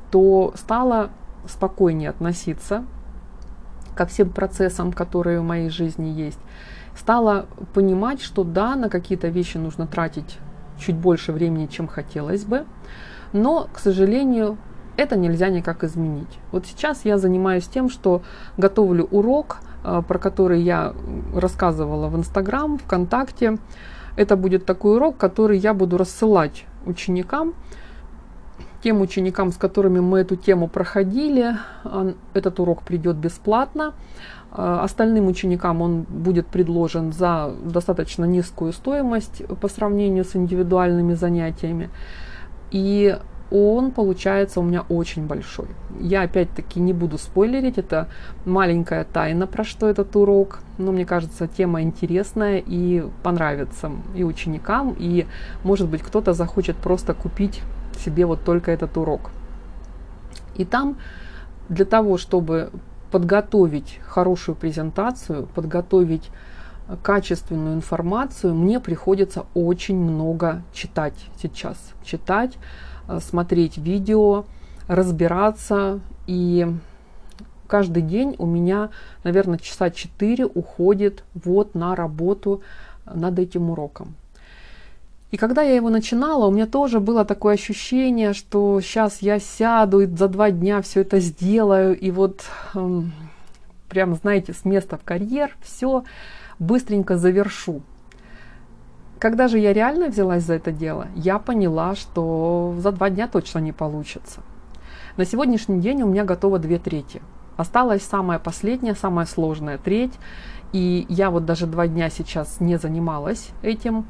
то 0.10 0.54
стала 0.56 1.10
спокойнее 1.48 2.10
относиться 2.10 2.86
ко 3.96 4.06
всем 4.06 4.30
процессам, 4.30 4.92
которые 4.92 5.42
в 5.42 5.44
моей 5.44 5.70
жизни 5.70 6.08
есть 6.08 6.40
стала 6.98 7.46
понимать, 7.74 8.22
что 8.22 8.44
да, 8.44 8.76
на 8.76 8.90
какие-то 8.90 9.28
вещи 9.28 9.58
нужно 9.58 9.88
тратить 9.88 10.40
чуть 10.80 10.96
больше 10.96 11.32
времени, 11.32 11.68
чем 11.68 11.88
хотелось 11.88 12.44
бы, 12.44 12.66
но, 13.34 13.68
к 13.72 13.80
сожалению, 13.80 14.58
это 14.98 15.18
нельзя 15.18 15.50
никак 15.50 15.84
изменить. 15.84 16.40
Вот 16.52 16.66
сейчас 16.66 17.06
я 17.06 17.18
занимаюсь 17.18 17.68
тем, 17.68 17.90
что 17.90 18.22
готовлю 18.58 19.06
урок 19.12 19.58
э, 19.84 20.02
про 20.08 20.20
который 20.20 20.62
я 20.62 20.94
рассказывала 21.34 22.08
в 22.08 22.16
Инстаграм, 22.16 22.78
ВКонтакте. 22.78 23.58
Это 24.16 24.38
будет 24.38 24.66
такой 24.66 24.96
урок, 24.96 25.18
который 25.18 25.58
я 25.58 25.74
буду 25.74 25.98
рассылать 25.98 26.66
ученикам, 26.86 27.54
тем 28.86 29.02
ученикам, 29.02 29.52
с 29.52 29.58
которыми 29.58 30.00
мы 30.00 30.20
эту 30.20 30.36
тему 30.36 30.68
проходили. 30.68 31.58
Этот 32.36 32.60
урок 32.60 32.84
придет 32.84 33.16
бесплатно. 33.16 33.96
Э, 34.52 34.82
остальным 34.84 35.26
ученикам 35.26 35.82
он 35.82 36.02
будет 36.04 36.46
предложен 36.46 37.12
за 37.12 37.52
достаточно 37.64 38.26
низкую 38.26 38.74
стоимость 38.74 39.42
по 39.60 39.70
сравнению 39.70 40.24
с 40.24 40.36
индивидуальными 40.36 41.16
занятиями. 41.16 41.90
И 42.70 43.18
он 43.50 43.90
получается 43.90 44.60
у 44.60 44.64
меня 44.64 44.84
очень 44.88 45.26
большой. 45.26 45.68
Я 46.00 46.22
опять-таки 46.22 46.80
не 46.80 46.94
буду 46.94 47.18
спойлерить, 47.18 47.80
это 47.80 48.08
маленькая 48.46 49.04
тайна, 49.04 49.48
про 49.48 49.64
что 49.64 49.90
этот 49.90 50.16
урок, 50.16 50.60
но 50.78 50.92
мне 50.92 51.06
кажется, 51.06 51.48
тема 51.48 51.82
интересная 51.82 52.60
и 52.60 53.04
понравится 53.24 53.92
и 54.16 54.24
ученикам, 54.24 54.96
и 55.00 55.26
может 55.64 55.90
быть 55.90 56.04
кто-то 56.04 56.34
захочет 56.34 56.76
просто 56.76 57.16
купить 57.16 57.64
себе 58.00 58.26
вот 58.26 58.44
только 58.44 58.72
этот 58.72 58.98
урок. 58.98 59.32
И 60.56 60.66
там 60.66 60.98
для 61.70 61.86
того, 61.86 62.18
чтобы 62.18 62.72
подготовить 63.12 64.00
хорошую 64.06 64.56
презентацию, 64.56 65.48
подготовить 65.48 66.30
качественную 67.02 67.76
информацию, 67.76 68.54
мне 68.54 68.80
приходится 68.80 69.46
очень 69.54 69.98
много 69.98 70.62
читать 70.74 71.16
сейчас. 71.42 71.78
Читать, 72.04 72.58
э, 73.08 73.20
смотреть 73.20 73.78
видео, 73.78 74.46
разбираться. 74.88 76.00
И 76.28 76.68
каждый 77.68 78.04
день 78.04 78.36
у 78.38 78.46
меня, 78.46 78.90
наверное, 79.24 79.58
часа 79.58 79.90
4 79.90 80.46
уходит 80.46 81.24
вот 81.34 81.74
на 81.74 81.96
работу 81.96 82.62
над 83.06 83.40
этим 83.40 83.70
уроком. 83.70 84.16
И 85.32 85.38
когда 85.38 85.64
я 85.64 85.76
его 85.76 85.90
начинала, 85.90 86.46
у 86.46 86.52
меня 86.52 86.68
тоже 86.68 87.00
было 87.00 87.26
такое 87.26 87.56
ощущение, 87.56 88.34
что 88.34 88.80
сейчас 88.80 89.22
я 89.22 89.40
сяду 89.40 90.02
и 90.02 90.06
за 90.06 90.28
два 90.28 90.52
дня 90.52 90.82
все 90.82 91.02
это 91.02 91.20
сделаю, 91.20 91.98
и 91.98 92.12
вот 92.12 92.46
эм, 92.74 93.12
прям, 93.90 94.16
знаете, 94.16 94.54
с 94.54 94.66
места 94.66 94.98
в 94.98 95.04
карьер, 95.04 95.56
все 95.62 96.04
быстренько 96.60 97.18
завершу. 97.18 97.82
Когда 99.20 99.48
же 99.48 99.58
я 99.58 99.74
реально 99.74 100.10
взялась 100.10 100.44
за 100.44 100.54
это 100.54 100.72
дело, 100.72 101.08
я 101.16 101.40
поняла, 101.40 101.96
что 101.96 102.76
за 102.80 102.92
два 102.92 103.10
дня 103.10 103.28
точно 103.28 103.60
не 103.60 103.72
получится. 103.72 104.42
На 105.18 105.26
сегодняшний 105.26 105.80
день 105.80 106.04
у 106.04 106.08
меня 106.08 106.26
готово 106.26 106.60
две 106.60 106.78
трети. 106.78 107.22
Осталась 107.58 108.04
самая 108.04 108.38
последняя, 108.38 108.96
самая 108.96 109.26
сложная 109.26 109.78
треть. 109.78 110.14
И 110.74 111.06
я 111.08 111.30
вот 111.30 111.46
даже 111.46 111.68
два 111.68 111.88
дня 111.88 112.10
сейчас 112.10 112.60
не 112.60 112.78
занималась 112.78 113.50
этим 113.62 114.06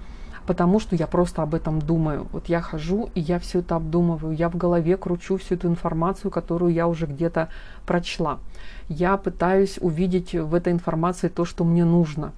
потому 0.45 0.79
что 0.79 0.95
я 0.95 1.07
просто 1.07 1.41
об 1.41 1.55
этом 1.55 1.79
думаю. 1.79 2.27
Вот 2.31 2.47
я 2.49 2.61
хожу, 2.61 3.09
и 3.15 3.19
я 3.19 3.39
все 3.39 3.59
это 3.59 3.75
обдумываю, 3.75 4.35
я 4.35 4.49
в 4.49 4.55
голове 4.55 4.97
кручу 4.97 5.37
всю 5.37 5.55
эту 5.55 5.67
информацию, 5.67 6.31
которую 6.31 6.73
я 6.73 6.87
уже 6.87 7.05
где-то 7.05 7.49
прочла. 7.85 8.39
Я 8.87 9.17
пытаюсь 9.17 9.77
увидеть 9.81 10.33
в 10.33 10.53
этой 10.53 10.73
информации 10.73 11.29
то, 11.29 11.45
что 11.45 11.63
мне 11.63 11.85
нужно. 11.85 12.31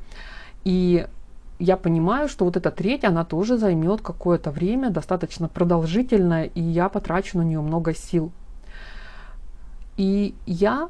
И 0.63 1.05
я 1.59 1.75
понимаю, 1.75 2.29
что 2.29 2.45
вот 2.45 2.55
эта 2.55 2.71
треть, 2.71 3.03
она 3.03 3.25
тоже 3.25 3.57
займет 3.57 4.01
какое-то 4.01 4.51
время, 4.51 4.89
достаточно 4.89 5.47
продолжительное, 5.47 6.45
и 6.45 6.61
я 6.61 6.87
потрачу 6.89 7.37
на 7.37 7.41
нее 7.41 7.61
много 7.61 7.93
сил. 7.93 8.31
И 9.97 10.35
я 10.45 10.89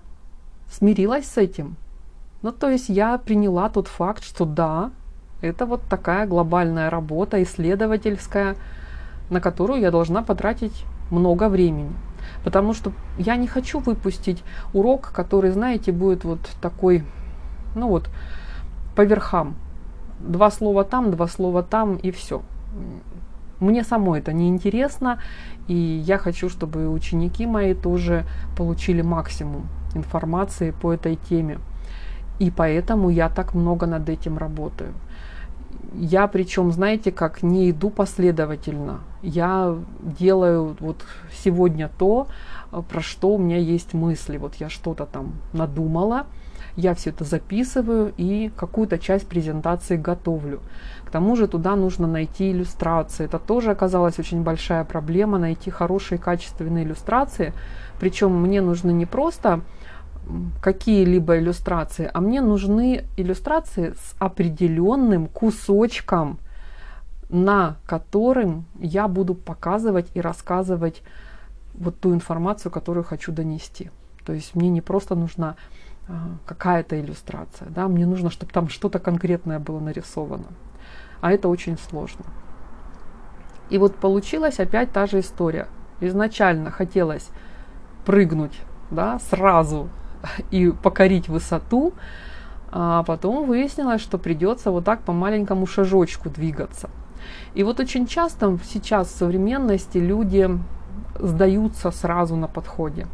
смирилась 0.70 1.26
с 1.26 1.38
этим. 1.38 1.78
Ну, 2.42 2.52
то 2.52 2.70
есть 2.70 2.90
я 2.90 3.18
приняла 3.18 3.70
тот 3.70 3.88
факт, 3.88 4.24
что 4.24 4.46
да, 4.46 4.92
это 5.42 5.66
вот 5.66 5.82
такая 5.90 6.26
глобальная 6.26 6.90
работа, 6.90 7.42
исследовательская, 7.44 8.56
на 9.30 9.42
которую 9.42 9.82
я 9.82 9.92
должна 9.92 10.24
потратить 10.24 10.86
много 11.12 11.50
времени. 11.50 11.94
Потому 12.44 12.74
что 12.74 12.92
я 13.18 13.36
не 13.36 13.48
хочу 13.48 13.80
выпустить 13.80 14.44
урок, 14.74 15.12
который, 15.14 15.52
знаете, 15.52 15.92
будет 15.92 16.24
вот 16.24 16.40
такой, 16.62 17.04
ну 17.76 17.88
вот, 17.88 18.10
по 18.96 19.02
верхам. 19.02 19.56
Два 20.20 20.50
слова 20.50 20.84
там, 20.84 21.12
два 21.12 21.28
слова 21.28 21.62
там 21.64 21.96
и 21.96 22.12
все. 22.12 22.42
Мне 23.60 23.84
самой 23.84 24.20
это 24.20 24.34
не 24.34 24.50
интересно, 24.50 25.20
и 25.68 25.74
я 25.74 26.18
хочу, 26.18 26.50
чтобы 26.50 26.90
ученики 26.90 27.46
мои 27.46 27.74
тоже 27.74 28.26
получили 28.56 29.02
максимум 29.02 29.68
информации 29.96 30.72
по 30.72 30.94
этой 30.94 31.16
теме. 31.16 31.60
И 32.40 32.52
поэтому 32.52 33.10
я 33.10 33.30
так 33.30 33.56
много 33.56 33.88
над 33.88 34.10
этим 34.10 34.38
работаю. 34.38 34.94
Я 35.94 36.28
причем, 36.28 36.72
знаете, 36.72 37.12
как 37.12 37.44
не 37.44 37.72
иду 37.72 37.90
последовательно. 37.90 39.00
Я 39.22 39.76
делаю 40.02 40.76
вот 40.80 41.04
сегодня 41.32 41.90
то, 41.98 42.28
про 42.72 43.02
что 43.02 43.36
у 43.36 43.38
меня 43.38 43.58
есть 43.58 43.94
мысли. 43.94 44.38
Вот 44.38 44.56
я 44.56 44.70
что-то 44.70 45.06
там 45.06 45.34
надумала, 45.54 46.26
я 46.76 46.94
все 46.94 47.10
это 47.10 47.24
записываю 47.24 48.14
и 48.18 48.52
какую-то 48.56 49.00
часть 49.00 49.28
презентации 49.28 49.98
готовлю. 49.98 50.60
К 51.06 51.10
тому 51.10 51.36
же 51.36 51.48
туда 51.48 51.76
нужно 51.76 52.06
найти 52.06 52.52
иллюстрации. 52.52 53.26
Это 53.26 53.40
тоже 53.40 53.72
оказалась 53.72 54.20
очень 54.20 54.44
большая 54.44 54.84
проблема, 54.84 55.40
найти 55.40 55.72
хорошие 55.72 56.20
качественные 56.20 56.84
иллюстрации. 56.84 57.54
Причем 58.00 58.40
мне 58.40 58.62
нужны 58.62 58.92
не 58.92 59.06
просто 59.06 59.62
какие-либо 60.62 61.38
иллюстрации, 61.38 62.10
а 62.14 62.22
мне 62.22 62.42
нужны 62.42 63.06
иллюстрации 63.18 63.92
с 63.92 64.16
определенным 64.20 65.28
кусочком, 65.28 66.40
на 67.30 67.78
которым 67.86 68.66
я 68.80 69.08
буду 69.08 69.36
показывать 69.36 70.10
и 70.14 70.22
рассказывать 70.22 71.02
вот 71.74 72.00
ту 72.00 72.14
информацию, 72.14 72.72
которую 72.72 73.04
хочу 73.04 73.32
донести. 73.32 73.92
То 74.26 74.34
есть 74.34 74.56
мне 74.56 74.70
не 74.70 74.82
просто 74.82 75.16
нужна 75.16 75.56
а, 76.08 76.38
какая-то 76.46 77.00
иллюстрация, 77.00 77.70
да, 77.70 77.88
мне 77.88 78.06
нужно, 78.06 78.30
чтобы 78.30 78.52
там 78.52 78.70
что-то 78.70 79.00
конкретное 79.00 79.60
было 79.60 79.80
нарисовано. 79.80 80.48
А 81.22 81.32
это 81.32 81.48
очень 81.48 81.78
сложно. 81.78 82.26
И 83.70 83.78
вот 83.78 83.96
получилась 83.96 84.60
опять 84.60 84.92
та 84.92 85.08
же 85.08 85.20
история. 85.20 85.68
Изначально 86.00 86.72
хотелось 86.72 87.30
прыгнуть 88.06 88.58
да, 88.92 89.20
сразу 89.20 89.90
и 90.52 90.72
покорить 90.72 91.30
высоту, 91.30 91.94
а 92.72 93.04
потом 93.04 93.48
выяснилось, 93.48 94.02
что 94.02 94.18
придется 94.18 94.72
вот 94.72 94.86
так 94.86 95.02
по 95.02 95.14
маленькому 95.14 95.66
шажочку 95.66 96.30
двигаться. 96.30 96.90
И 97.54 97.64
вот 97.64 97.80
очень 97.80 98.08
часто 98.08 98.58
сейчас 98.64 99.08
в 99.08 99.18
современности 99.18 99.98
люди 99.98 100.50
сдаются 101.20 101.92
сразу 101.92 102.36
на 102.36 102.48
подходе. 102.48 103.08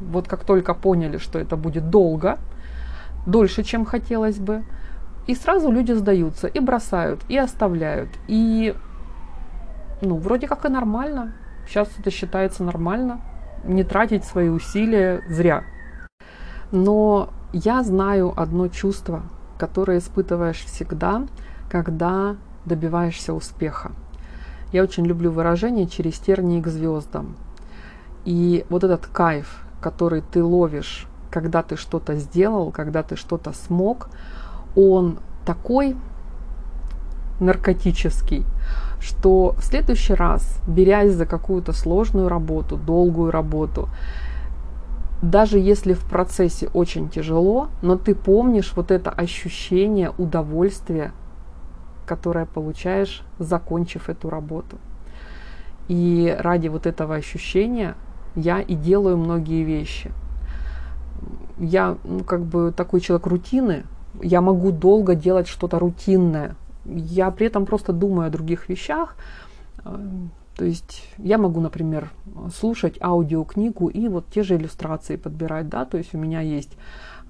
Вот 0.00 0.26
как 0.28 0.44
только 0.44 0.74
поняли, 0.74 1.18
что 1.18 1.38
это 1.38 1.56
будет 1.56 1.90
долго, 1.90 2.38
дольше, 3.26 3.62
чем 3.62 3.84
хотелось 3.84 4.38
бы, 4.38 4.64
и 5.26 5.34
сразу 5.34 5.70
люди 5.70 5.92
сдаются 5.92 6.48
и 6.48 6.60
бросают, 6.60 7.20
и 7.28 7.38
оставляют. 7.38 8.10
И 8.26 8.74
ну, 10.02 10.16
вроде 10.16 10.46
как 10.48 10.64
и 10.64 10.68
нормально. 10.68 11.34
Сейчас 11.66 11.88
это 11.98 12.10
считается 12.10 12.62
нормально. 12.62 13.20
Не 13.64 13.84
тратить 13.84 14.24
свои 14.24 14.48
усилия 14.48 15.22
зря. 15.28 15.64
Но 16.74 17.28
я 17.52 17.84
знаю 17.84 18.34
одно 18.36 18.66
чувство, 18.66 19.22
которое 19.58 19.98
испытываешь 19.98 20.64
всегда, 20.64 21.24
когда 21.70 22.34
добиваешься 22.64 23.32
успеха. 23.32 23.92
Я 24.72 24.82
очень 24.82 25.06
люблю 25.06 25.30
выражение 25.30 25.86
«через 25.86 26.18
тернии 26.18 26.60
к 26.60 26.66
звездам». 26.66 27.36
И 28.24 28.66
вот 28.70 28.82
этот 28.82 29.06
кайф, 29.06 29.64
который 29.80 30.20
ты 30.32 30.42
ловишь, 30.42 31.06
когда 31.30 31.62
ты 31.62 31.76
что-то 31.76 32.16
сделал, 32.16 32.72
когда 32.72 33.04
ты 33.04 33.14
что-то 33.14 33.52
смог, 33.52 34.08
он 34.74 35.20
такой 35.46 35.96
наркотический, 37.38 38.44
что 38.98 39.54
в 39.58 39.62
следующий 39.62 40.14
раз, 40.14 40.58
берясь 40.66 41.12
за 41.12 41.24
какую-то 41.24 41.72
сложную 41.72 42.28
работу, 42.28 42.76
долгую 42.76 43.30
работу, 43.30 43.88
даже 45.30 45.58
если 45.58 45.94
в 45.94 46.04
процессе 46.04 46.68
очень 46.74 47.08
тяжело, 47.08 47.68
но 47.80 47.96
ты 47.96 48.14
помнишь 48.14 48.72
вот 48.76 48.90
это 48.90 49.10
ощущение 49.10 50.12
удовольствия, 50.18 51.12
которое 52.06 52.44
получаешь, 52.44 53.22
закончив 53.38 54.10
эту 54.10 54.28
работу. 54.28 54.76
И 55.88 56.34
ради 56.38 56.68
вот 56.68 56.86
этого 56.86 57.14
ощущения 57.14 57.94
я 58.34 58.60
и 58.60 58.74
делаю 58.74 59.16
многие 59.16 59.64
вещи. 59.64 60.12
Я 61.58 61.96
ну, 62.04 62.22
как 62.22 62.42
бы 62.44 62.72
такой 62.76 63.00
человек 63.00 63.26
рутины, 63.26 63.84
я 64.22 64.42
могу 64.42 64.72
долго 64.72 65.14
делать 65.14 65.48
что-то 65.48 65.78
рутинное. 65.78 66.54
Я 66.84 67.30
при 67.30 67.46
этом 67.46 67.64
просто 67.64 67.94
думаю 67.94 68.26
о 68.26 68.30
других 68.30 68.68
вещах, 68.68 69.16
то 70.56 70.64
есть 70.64 71.02
я 71.18 71.38
могу, 71.38 71.60
например, 71.60 72.10
слушать 72.54 72.96
аудиокнигу 73.00 73.88
и 73.88 74.08
вот 74.08 74.26
те 74.32 74.42
же 74.42 74.56
иллюстрации 74.56 75.16
подбирать, 75.16 75.68
да, 75.68 75.84
то 75.84 75.98
есть 75.98 76.14
у 76.14 76.18
меня 76.18 76.40
есть 76.40 76.76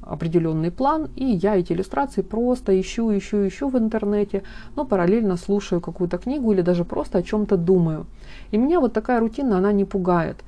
определенный 0.03 0.71
план, 0.71 1.09
и 1.17 1.25
я 1.25 1.57
эти 1.57 1.73
иллюстрации 1.73 2.23
просто 2.23 2.79
ищу, 2.79 3.17
ищу, 3.17 3.47
ищу 3.47 3.69
в 3.69 3.79
интернете, 3.79 4.43
но 4.77 4.85
параллельно 4.85 5.37
слушаю 5.37 5.81
какую-то 5.81 6.19
книгу 6.19 6.53
или 6.53 6.61
даже 6.61 6.85
просто 6.85 7.19
о 7.19 7.23
чем-то 7.23 7.57
думаю. 7.57 8.07
И 8.51 8.59
меня 8.59 8.81
вот 8.81 8.93
такая 8.93 9.21
рутина, 9.21 9.59
она 9.59 9.73
не 9.73 9.85
пугает. 9.85 10.45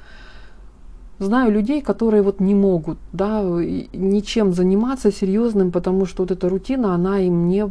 Знаю 1.18 1.50
людей, 1.50 1.80
которые 1.80 2.22
вот 2.22 2.40
не 2.40 2.54
могут 2.54 2.98
да, 3.12 3.40
ничем 3.42 4.52
заниматься 4.52 5.10
серьезным, 5.10 5.72
потому 5.72 6.04
что 6.04 6.24
вот 6.24 6.30
эта 6.30 6.50
рутина, 6.50 6.94
она 6.94 7.20
им 7.20 7.48
не 7.48 7.70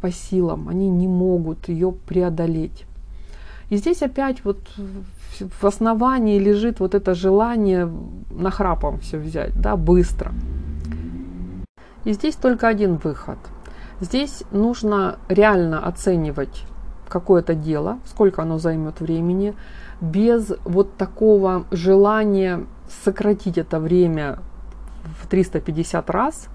по 0.00 0.10
силам, 0.10 0.70
они 0.70 0.88
не 0.88 1.06
могут 1.06 1.68
ее 1.68 1.92
преодолеть. 1.92 2.86
И 3.70 3.76
здесь 3.76 4.02
опять 4.02 4.44
вот 4.44 4.58
в 5.60 5.64
основании 5.64 6.38
лежит 6.38 6.80
вот 6.80 6.94
это 6.94 7.14
желание 7.14 7.90
нахрапом 8.30 9.00
все 9.00 9.18
взять, 9.18 9.60
да, 9.60 9.76
быстро. 9.76 10.32
И 12.04 12.12
здесь 12.12 12.36
только 12.36 12.68
один 12.68 12.96
выход. 12.96 13.38
Здесь 14.00 14.44
нужно 14.52 15.18
реально 15.28 15.84
оценивать 15.84 16.64
какое-то 17.08 17.54
дело, 17.54 17.98
сколько 18.04 18.42
оно 18.42 18.58
займет 18.58 19.00
времени, 19.00 19.54
без 20.00 20.52
вот 20.64 20.96
такого 20.96 21.64
желания 21.70 22.66
сократить 23.04 23.58
это 23.58 23.80
время 23.80 24.38
в 25.20 25.26
350 25.26 26.10
раз, 26.10 26.48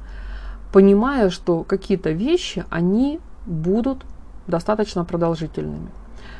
понимая, 0.71 1.29
что 1.29 1.63
какие-то 1.63 2.11
вещи, 2.11 2.65
они 2.69 3.19
будут 3.45 4.05
достаточно 4.47 5.03
продолжительными. 5.03 5.89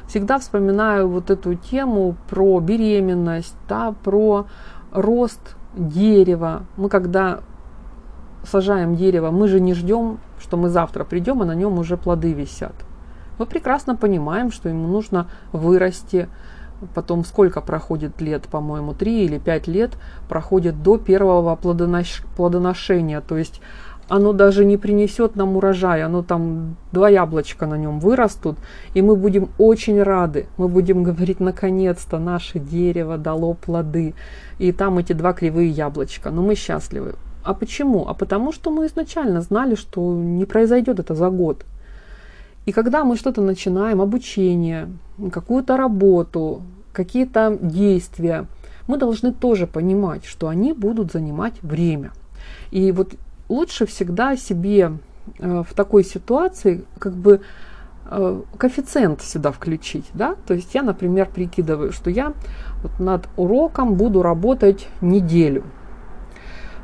Всегда 0.07 0.39
вспоминаю 0.39 1.07
вот 1.07 1.29
эту 1.29 1.55
тему 1.55 2.15
про 2.29 2.59
беременность, 2.59 3.55
да, 3.69 3.93
про 4.03 4.45
рост 4.91 5.55
дерева. 5.75 6.63
Мы 6.77 6.89
когда 6.89 7.39
сажаем 8.43 8.95
дерево, 8.95 9.31
мы 9.31 9.47
же 9.47 9.59
не 9.59 9.73
ждем, 9.73 10.19
что 10.39 10.57
мы 10.57 10.69
завтра 10.69 11.03
придем, 11.03 11.41
а 11.41 11.45
на 11.45 11.55
нем 11.55 11.79
уже 11.79 11.97
плоды 11.97 12.33
висят. 12.33 12.73
Мы 13.37 13.45
прекрасно 13.45 13.95
понимаем, 13.95 14.51
что 14.51 14.69
ему 14.69 14.87
нужно 14.87 15.27
вырасти, 15.51 16.27
потом 16.93 17.23
сколько 17.23 17.61
проходит 17.61 18.21
лет, 18.21 18.43
по-моему, 18.43 18.93
3 18.93 19.25
или 19.25 19.37
5 19.37 19.67
лет 19.67 19.91
проходит 20.27 20.83
до 20.83 20.97
первого 20.97 21.55
плодонош... 21.55 22.23
плодоношения. 22.35 23.21
То 23.21 23.37
есть 23.37 23.61
оно 24.11 24.33
даже 24.33 24.65
не 24.65 24.75
принесет 24.75 25.37
нам 25.37 25.55
урожай, 25.55 26.03
оно 26.03 26.21
там 26.21 26.75
два 26.91 27.07
яблочка 27.07 27.65
на 27.65 27.77
нем 27.77 28.01
вырастут, 28.01 28.57
и 28.93 29.01
мы 29.01 29.15
будем 29.15 29.47
очень 29.57 30.03
рады, 30.03 30.47
мы 30.57 30.67
будем 30.67 31.03
говорить, 31.09 31.39
наконец-то 31.39 32.19
наше 32.19 32.59
дерево 32.59 33.17
дало 33.17 33.53
плоды, 33.53 34.13
и 34.59 34.73
там 34.73 34.97
эти 34.97 35.13
два 35.13 35.31
кривые 35.31 35.69
яблочка, 35.69 36.29
но 36.29 36.41
мы 36.41 36.55
счастливы. 36.55 37.15
А 37.43 37.53
почему? 37.53 38.05
А 38.09 38.13
потому 38.13 38.51
что 38.51 38.69
мы 38.69 38.87
изначально 38.87 39.41
знали, 39.41 39.75
что 39.75 40.13
не 40.13 40.43
произойдет 40.43 40.99
это 40.99 41.15
за 41.15 41.29
год. 41.29 41.65
И 42.65 42.73
когда 42.73 43.05
мы 43.05 43.15
что-то 43.15 43.41
начинаем, 43.41 44.01
обучение, 44.01 44.89
какую-то 45.31 45.77
работу, 45.77 46.63
какие-то 46.91 47.57
действия, 47.61 48.45
мы 48.87 48.97
должны 48.97 49.31
тоже 49.31 49.67
понимать, 49.67 50.25
что 50.25 50.49
они 50.49 50.73
будут 50.73 51.13
занимать 51.13 51.53
время. 51.61 52.11
И 52.71 52.91
вот 52.91 53.13
лучше 53.51 53.85
всегда 53.85 54.35
себе 54.35 54.93
э, 55.39 55.63
в 55.67 55.73
такой 55.73 56.03
ситуации 56.03 56.85
как 56.99 57.13
бы 57.13 57.41
э, 58.05 58.41
коэффициент 58.57 59.21
сюда 59.21 59.51
включить, 59.51 60.05
да, 60.13 60.35
то 60.47 60.53
есть 60.53 60.73
я, 60.73 60.83
например, 60.83 61.29
прикидываю, 61.33 61.91
что 61.91 62.09
я 62.09 62.33
вот 62.81 62.99
над 62.99 63.27
уроком 63.37 63.95
буду 63.95 64.21
работать 64.21 64.87
неделю, 65.01 65.63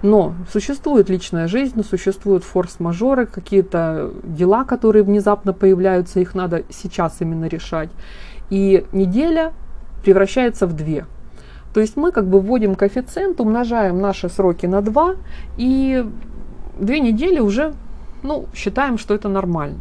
но 0.03 0.35
существует 0.51 1.09
личная 1.09 1.47
жизнь, 1.47 1.83
существуют 1.83 2.43
форс-мажоры, 2.43 3.25
какие-то 3.25 4.11
дела, 4.23 4.63
которые 4.63 5.03
внезапно 5.03 5.53
появляются, 5.53 6.19
их 6.19 6.35
надо 6.35 6.63
сейчас 6.69 7.17
именно 7.19 7.45
решать. 7.45 7.89
И 8.51 8.85
неделя 8.91 9.53
превращается 10.03 10.67
в 10.67 10.73
две. 10.73 11.05
То 11.73 11.81
есть 11.81 11.97
мы 11.97 12.11
как 12.11 12.27
бы 12.27 12.39
вводим 12.39 12.75
коэффициент, 12.75 13.39
умножаем 13.39 13.99
наши 13.99 14.29
сроки 14.29 14.67
на 14.67 14.81
2, 14.81 15.15
и 15.57 16.05
две 16.79 16.99
недели 16.99 17.39
уже 17.39 17.73
ну, 18.23 18.45
считаем, 18.53 18.97
что 18.97 19.13
это 19.13 19.29
нормально. 19.29 19.79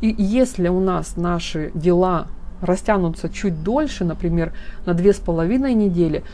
И 0.00 0.14
если 0.18 0.68
у 0.68 0.80
нас 0.80 1.16
наши 1.16 1.70
дела 1.74 2.26
растянутся 2.60 3.28
чуть 3.28 3.62
дольше, 3.62 4.04
например, 4.04 4.52
на 4.86 4.94
две 4.94 5.12
с 5.12 5.16
половиной 5.16 5.74
недели, 5.74 6.24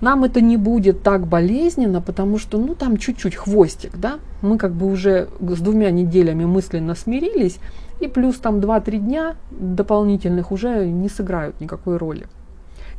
нам 0.00 0.24
это 0.24 0.40
не 0.40 0.56
будет 0.56 1.02
так 1.02 1.26
болезненно, 1.26 2.00
потому 2.00 2.38
что, 2.38 2.58
ну, 2.58 2.74
там 2.74 2.98
чуть-чуть 2.98 3.34
хвостик, 3.34 3.96
да, 3.96 4.18
мы 4.42 4.58
как 4.58 4.72
бы 4.72 4.86
уже 4.86 5.28
с 5.40 5.60
двумя 5.60 5.90
неделями 5.90 6.44
мысленно 6.44 6.94
смирились, 6.94 7.58
и 8.00 8.06
плюс 8.06 8.36
там 8.36 8.60
2-3 8.60 8.98
дня 8.98 9.36
дополнительных 9.50 10.52
уже 10.52 10.86
не 10.86 11.08
сыграют 11.08 11.60
никакой 11.60 11.96
роли. 11.96 12.26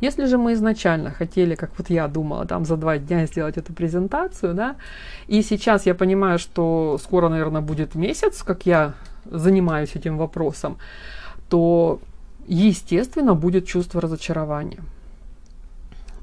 Если 0.00 0.24
же 0.26 0.38
мы 0.38 0.54
изначально 0.54 1.10
хотели, 1.10 1.54
как 1.54 1.70
вот 1.78 1.90
я 1.90 2.08
думала, 2.08 2.46
там 2.46 2.64
за 2.64 2.76
два 2.76 2.98
дня 2.98 3.26
сделать 3.26 3.58
эту 3.58 3.72
презентацию, 3.72 4.54
да, 4.54 4.76
и 5.28 5.42
сейчас 5.42 5.86
я 5.86 5.94
понимаю, 5.94 6.38
что 6.38 6.98
скоро, 7.02 7.28
наверное, 7.28 7.60
будет 7.60 7.94
месяц, 7.94 8.42
как 8.42 8.66
я 8.66 8.94
занимаюсь 9.26 9.94
этим 9.94 10.16
вопросом, 10.16 10.78
то, 11.48 12.00
естественно, 12.46 13.34
будет 13.34 13.66
чувство 13.66 14.00
разочарования. 14.00 14.80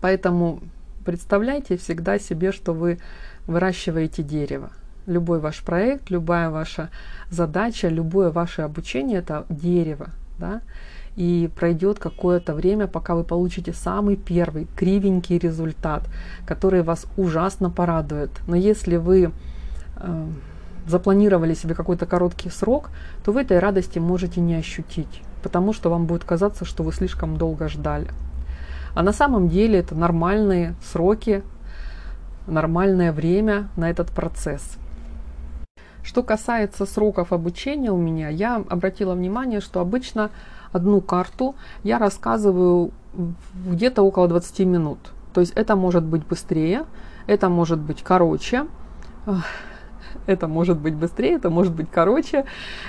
Поэтому 0.02 0.60
представляйте 1.06 1.78
всегда 1.78 2.20
себе, 2.20 2.52
что 2.52 2.74
вы 2.74 3.00
выращиваете 3.46 4.24
дерево. 4.24 4.72
Любой 5.06 5.40
ваш 5.40 5.62
проект, 5.62 6.10
любая 6.10 6.50
ваша 6.50 6.90
задача, 7.30 7.88
любое 7.88 8.30
ваше 8.30 8.63
обучение– 8.63 9.20
это 9.20 9.46
дерево. 9.50 10.10
Да? 10.38 10.62
И 11.17 11.49
пройдет 11.56 11.99
какое-то 11.99 12.53
время, 12.53 12.88
пока 12.88 13.15
вы 13.15 13.23
получите 13.23 13.73
самый 13.73 14.15
первый 14.15 14.67
кривенький 14.77 15.38
результат, 15.38 16.03
который 16.45 16.84
вас 16.84 17.06
ужасно 17.17 17.69
порадует. 17.69 18.30
Но 18.47 18.56
если 18.56 18.95
вы 18.95 19.32
э, 19.95 20.25
запланировали 20.88 21.53
себе 21.53 21.75
какой-то 21.75 22.06
короткий 22.06 22.49
срок, 22.49 22.91
то 23.25 23.32
вы 23.32 23.41
этой 23.41 23.60
радости 23.60 23.99
можете 23.99 24.39
не 24.39 24.56
ощутить, 24.56 25.21
потому 25.43 25.73
что 25.73 25.89
вам 25.89 26.06
будет 26.06 26.23
казаться, 26.23 26.65
что 26.65 26.84
вы 26.84 26.93
слишком 26.93 27.38
долго 27.38 27.67
ждали. 27.67 28.08
А 28.95 29.03
на 29.03 29.12
самом 29.12 29.49
деле 29.49 29.80
это 29.80 29.95
нормальные 29.95 30.75
сроки, 30.91 31.43
нормальное 32.47 33.12
время 33.12 33.69
на 33.75 33.89
этот 33.89 34.12
процесс. 34.12 34.77
Что 36.03 36.23
касается 36.23 36.86
сроков 36.86 37.34
обучения 37.34 37.91
у 37.91 37.97
меня, 37.97 38.30
я 38.30 38.63
обратила 38.69 39.13
внимание, 39.13 39.60
что 39.60 39.82
обычно 39.82 40.30
одну 40.71 41.01
карту 41.01 41.56
я 41.84 41.99
рассказываю 41.99 42.91
где-то 43.65 44.01
около 44.03 44.27
20 44.27 44.60
минут. 44.60 44.99
То 45.34 45.41
есть 45.41 45.53
это 45.56 45.75
может 45.75 46.03
быть 46.03 46.25
быстрее, 46.25 46.86
это 47.27 47.49
может 47.49 47.80
быть 47.80 48.03
короче. 48.03 48.65
Это 50.25 50.47
может 50.47 50.77
быть 50.80 50.95
быстрее, 50.95 51.36
это 51.36 51.49
может 51.49 51.73
быть 51.73 51.88
короче, 51.91 52.45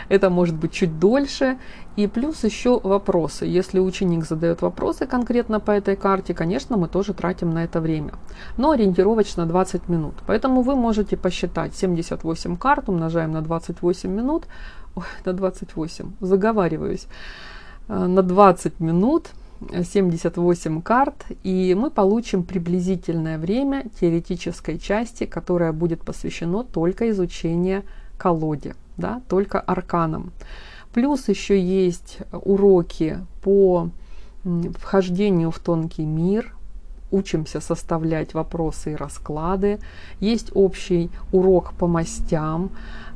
это 0.08 0.30
может 0.30 0.56
быть 0.56 0.72
чуть 0.72 0.98
дольше. 0.98 1.58
И 1.96 2.06
плюс 2.06 2.44
еще 2.44 2.80
вопросы. 2.80 3.44
Если 3.44 3.80
ученик 3.80 4.24
задает 4.24 4.62
вопросы 4.62 5.06
конкретно 5.06 5.60
по 5.60 5.72
этой 5.72 5.96
карте, 5.96 6.34
конечно, 6.34 6.76
мы 6.76 6.88
тоже 6.88 7.14
тратим 7.14 7.50
на 7.50 7.64
это 7.64 7.80
время. 7.80 8.12
Но 8.56 8.70
ориентировочно 8.70 9.46
20 9.46 9.88
минут. 9.88 10.14
Поэтому 10.26 10.62
вы 10.62 10.76
можете 10.76 11.16
посчитать 11.16 11.74
78 11.74 12.56
карт, 12.56 12.88
умножаем 12.88 13.32
на 13.32 13.42
28 13.42 14.10
минут. 14.10 14.46
Ой, 14.94 15.04
на 15.24 15.32
28, 15.32 16.12
заговариваюсь. 16.20 17.06
Э, 17.88 18.06
на 18.06 18.22
20 18.22 18.80
минут 18.80 19.30
78 19.60 20.82
карт, 20.82 21.26
и 21.42 21.74
мы 21.74 21.90
получим 21.90 22.44
приблизительное 22.44 23.38
время 23.38 23.86
теоретической 24.00 24.78
части, 24.78 25.24
которая 25.24 25.72
будет 25.72 26.02
посвящено 26.02 26.62
только 26.62 27.10
изучению 27.10 27.82
колоде, 28.16 28.76
да, 28.96 29.20
только 29.28 29.58
арканам. 29.58 30.32
Плюс 30.92 31.28
еще 31.28 31.60
есть 31.60 32.18
уроки 32.32 33.18
по 33.42 33.90
вхождению 34.78 35.50
в 35.50 35.58
тонкий 35.58 36.04
мир, 36.04 36.54
учимся 37.10 37.60
составлять 37.60 38.34
вопросы 38.34 38.92
и 38.92 38.96
расклады. 38.96 39.80
Есть 40.20 40.50
общий 40.54 41.10
урок 41.32 41.72
по 41.72 41.86
мастям, 41.86 42.70
э, 42.70 43.07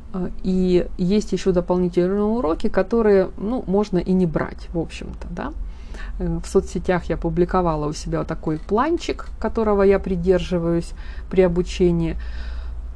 и 0.43 0.87
есть 0.97 1.31
еще 1.31 1.51
дополнительные 1.51 2.23
уроки, 2.23 2.69
которые 2.69 3.29
ну, 3.37 3.63
можно 3.67 3.97
и 3.97 4.13
не 4.13 4.25
брать, 4.25 4.69
в 4.73 4.79
общем-то. 4.79 5.27
Да? 5.31 5.53
Э, 6.19 6.39
в 6.43 6.47
соцсетях 6.47 7.05
я 7.05 7.17
публиковала 7.17 7.87
у 7.87 7.93
себя 7.93 8.23
такой 8.23 8.59
планчик, 8.59 9.27
которого 9.39 9.83
я 9.83 9.99
придерживаюсь 9.99 10.91
при 11.29 11.41
обучении. 11.41 12.17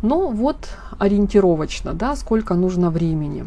Но 0.01 0.27
вот 0.29 0.69
ориентировочно, 0.99 1.93
да, 1.93 2.15
сколько 2.15 2.53
нужно 2.53 2.91
времени. 2.91 3.45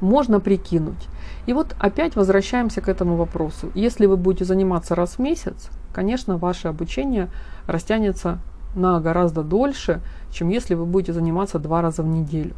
Можно 0.00 0.40
прикинуть. 0.40 1.08
И 1.46 1.52
вот 1.52 1.74
опять 1.78 2.16
возвращаемся 2.16 2.80
к 2.80 2.88
этому 2.88 3.16
вопросу. 3.16 3.70
Если 3.74 4.06
вы 4.06 4.16
будете 4.16 4.44
заниматься 4.44 4.94
раз 4.94 5.14
в 5.14 5.18
месяц, 5.18 5.70
конечно, 5.92 6.36
ваше 6.38 6.68
обучение 6.68 7.30
растянется 7.66 8.38
на 8.74 9.00
гораздо 9.00 9.42
дольше, 9.42 10.00
чем 10.30 10.50
если 10.50 10.74
вы 10.74 10.84
будете 10.84 11.12
заниматься 11.12 11.58
два 11.58 11.82
раза 11.82 12.02
в 12.02 12.06
неделю. 12.06 12.54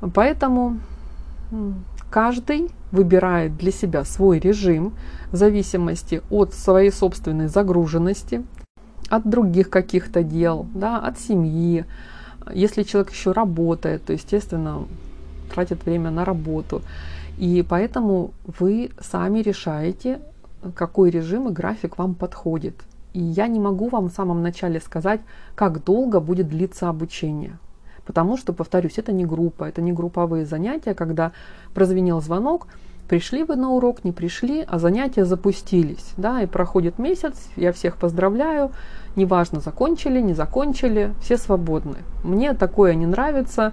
Поэтому 0.00 0.78
каждый 2.10 2.70
выбирает 2.92 3.56
для 3.56 3.72
себя 3.72 4.04
свой 4.04 4.38
режим 4.38 4.94
в 5.32 5.36
зависимости 5.36 6.22
от 6.30 6.54
своей 6.54 6.90
собственной 6.90 7.48
загруженности, 7.48 8.44
от 9.08 9.28
других 9.28 9.70
каких-то 9.70 10.22
дел, 10.22 10.66
да, 10.74 10.98
от 10.98 11.18
семьи. 11.18 11.84
Если 12.52 12.82
человек 12.82 13.12
еще 13.12 13.32
работает, 13.32 14.04
то, 14.04 14.12
естественно, 14.12 14.86
тратит 15.52 15.84
время 15.84 16.10
на 16.10 16.24
работу. 16.24 16.82
И 17.38 17.64
поэтому 17.68 18.32
вы 18.58 18.90
сами 19.00 19.40
решаете, 19.40 20.20
какой 20.74 21.10
режим 21.10 21.48
и 21.48 21.52
график 21.52 21.98
вам 21.98 22.14
подходит. 22.14 22.74
И 23.12 23.20
я 23.20 23.46
не 23.46 23.60
могу 23.60 23.88
вам 23.88 24.08
в 24.08 24.12
самом 24.12 24.42
начале 24.42 24.80
сказать, 24.80 25.20
как 25.54 25.84
долго 25.84 26.20
будет 26.20 26.48
длиться 26.48 26.88
обучение. 26.88 27.58
Потому 28.06 28.36
что, 28.36 28.52
повторюсь, 28.52 28.98
это 28.98 29.12
не 29.12 29.26
группа, 29.26 29.64
это 29.64 29.82
не 29.82 29.92
групповые 29.92 30.46
занятия, 30.46 30.94
когда 30.94 31.32
прозвенел 31.74 32.20
звонок, 32.20 32.68
пришли 33.08 33.44
вы 33.44 33.56
на 33.56 33.70
урок, 33.70 34.04
не 34.04 34.12
пришли, 34.12 34.64
а 34.66 34.78
занятия 34.78 35.24
запустились. 35.24 36.12
Да, 36.16 36.42
и 36.42 36.46
проходит 36.46 36.98
месяц, 36.98 37.48
я 37.56 37.72
всех 37.72 37.96
поздравляю, 37.96 38.70
неважно, 39.16 39.60
закончили, 39.60 40.20
не 40.20 40.34
закончили, 40.34 41.12
все 41.20 41.36
свободны. 41.36 41.96
Мне 42.22 42.54
такое 42.54 42.94
не 42.94 43.06
нравится. 43.06 43.72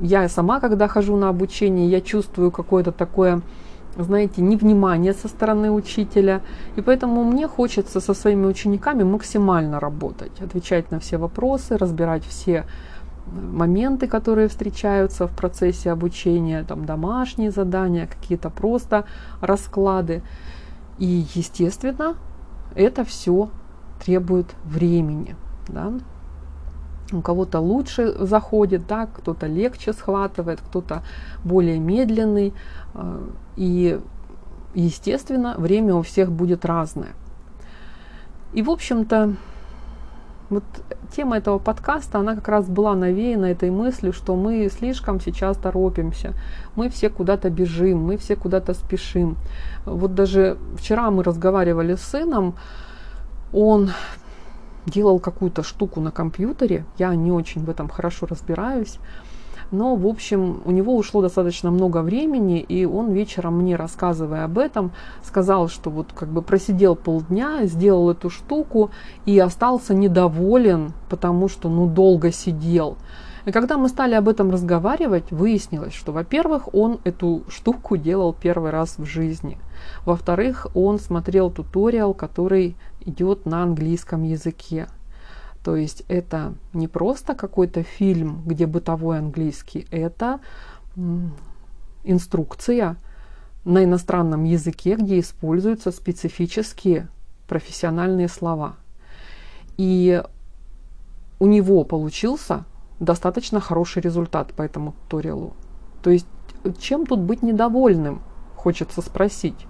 Я 0.00 0.28
сама, 0.28 0.60
когда 0.60 0.88
хожу 0.88 1.16
на 1.16 1.28
обучение, 1.28 1.88
я 1.88 2.00
чувствую 2.00 2.50
какое-то 2.50 2.92
такое 2.92 3.42
знаете, 3.96 4.42
невнимание 4.42 5.12
со 5.12 5.28
стороны 5.28 5.70
учителя. 5.70 6.40
И 6.76 6.80
поэтому 6.80 7.24
мне 7.24 7.48
хочется 7.48 8.00
со 8.00 8.14
своими 8.14 8.46
учениками 8.46 9.02
максимально 9.02 9.80
работать, 9.80 10.40
отвечать 10.40 10.90
на 10.90 11.00
все 11.00 11.16
вопросы, 11.16 11.76
разбирать 11.76 12.24
все 12.24 12.64
моменты, 13.32 14.06
которые 14.06 14.48
встречаются 14.48 15.26
в 15.26 15.32
процессе 15.32 15.90
обучения, 15.90 16.64
там 16.64 16.84
домашние 16.84 17.50
задания, 17.50 18.06
какие-то 18.06 18.50
просто 18.50 19.04
расклады. 19.40 20.22
И, 20.98 21.26
естественно, 21.34 22.16
это 22.74 23.04
все 23.04 23.50
требует 24.04 24.46
времени. 24.64 25.36
Да? 25.68 25.92
У 27.12 27.22
кого-то 27.22 27.60
лучше 27.60 28.14
заходит, 28.26 28.86
да, 28.86 29.06
кто-то 29.06 29.46
легче 29.46 29.92
схватывает, 29.92 30.60
кто-то 30.60 31.02
более 31.42 31.78
медленный. 31.78 32.52
Э, 32.94 33.28
и, 33.56 33.98
естественно, 34.74 35.54
время 35.56 35.94
у 35.94 36.02
всех 36.02 36.30
будет 36.30 36.64
разное. 36.66 37.14
И, 38.52 38.62
в 38.62 38.70
общем-то, 38.70 39.36
вот 40.50 40.64
тема 41.14 41.36
этого 41.36 41.58
подкаста, 41.58 42.18
она 42.18 42.34
как 42.34 42.48
раз 42.48 42.66
была 42.66 42.94
навеяна 42.94 43.46
этой 43.46 43.70
мыслью, 43.70 44.12
что 44.12 44.34
мы 44.36 44.68
слишком 44.70 45.20
сейчас 45.20 45.56
торопимся, 45.56 46.34
мы 46.76 46.88
все 46.88 47.10
куда-то 47.10 47.50
бежим, 47.50 47.98
мы 47.98 48.16
все 48.16 48.36
куда-то 48.36 48.74
спешим. 48.74 49.36
Вот 49.84 50.14
даже 50.14 50.56
вчера 50.76 51.10
мы 51.10 51.22
разговаривали 51.22 51.94
с 51.94 52.02
сыном, 52.02 52.54
он 53.52 53.90
делал 54.86 55.18
какую-то 55.18 55.62
штуку 55.62 56.00
на 56.00 56.10
компьютере, 56.10 56.84
я 56.98 57.14
не 57.14 57.30
очень 57.30 57.64
в 57.64 57.70
этом 57.70 57.88
хорошо 57.88 58.26
разбираюсь, 58.26 58.98
но, 59.70 59.96
в 59.96 60.06
общем, 60.06 60.62
у 60.64 60.70
него 60.70 60.96
ушло 60.96 61.20
достаточно 61.20 61.70
много 61.70 62.02
времени, 62.02 62.60
и 62.60 62.84
он 62.84 63.12
вечером 63.12 63.58
мне, 63.58 63.76
рассказывая 63.76 64.44
об 64.44 64.58
этом, 64.58 64.92
сказал, 65.22 65.68
что 65.68 65.90
вот 65.90 66.12
как 66.14 66.28
бы 66.28 66.42
просидел 66.42 66.96
полдня, 66.96 67.64
сделал 67.64 68.10
эту 68.10 68.30
штуку 68.30 68.90
и 69.26 69.38
остался 69.38 69.94
недоволен, 69.94 70.92
потому 71.10 71.48
что, 71.48 71.68
ну, 71.68 71.86
долго 71.86 72.32
сидел. 72.32 72.96
И 73.44 73.50
когда 73.50 73.78
мы 73.78 73.88
стали 73.88 74.14
об 74.14 74.28
этом 74.28 74.50
разговаривать, 74.50 75.30
выяснилось, 75.30 75.94
что, 75.94 76.12
во-первых, 76.12 76.74
он 76.74 76.98
эту 77.04 77.44
штуку 77.48 77.96
делал 77.96 78.34
первый 78.34 78.70
раз 78.70 78.98
в 78.98 79.04
жизни. 79.04 79.58
Во-вторых, 80.04 80.66
он 80.74 80.98
смотрел 80.98 81.50
туториал, 81.50 82.12
который 82.12 82.76
идет 83.00 83.46
на 83.46 83.62
английском 83.62 84.22
языке. 84.22 84.88
То 85.68 85.76
есть 85.76 86.02
это 86.08 86.54
не 86.72 86.88
просто 86.88 87.34
какой-то 87.34 87.82
фильм, 87.82 88.40
где 88.46 88.64
бытовой 88.64 89.18
английский, 89.18 89.86
это 89.90 90.40
инструкция 92.04 92.96
на 93.66 93.84
иностранном 93.84 94.44
языке, 94.44 94.96
где 94.96 95.20
используются 95.20 95.92
специфические 95.92 97.08
профессиональные 97.48 98.28
слова. 98.28 98.76
И 99.76 100.22
у 101.38 101.46
него 101.46 101.84
получился 101.84 102.64
достаточно 102.98 103.60
хороший 103.60 104.00
результат 104.00 104.54
по 104.54 104.62
этому 104.62 104.94
туториалу. 105.10 105.52
То 106.02 106.08
есть 106.08 106.26
чем 106.80 107.04
тут 107.04 107.20
быть 107.20 107.42
недовольным, 107.42 108.22
хочется 108.56 109.02
спросить. 109.02 109.66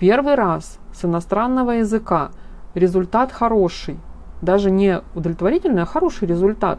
Первый 0.00 0.34
раз 0.34 0.80
с 0.92 1.04
иностранного 1.04 1.70
языка 1.70 2.32
результат 2.74 3.30
хороший 3.30 4.00
даже 4.42 4.70
не 4.70 5.00
удовлетворительный, 5.14 5.82
а 5.82 5.86
хороший 5.86 6.26
результат. 6.26 6.78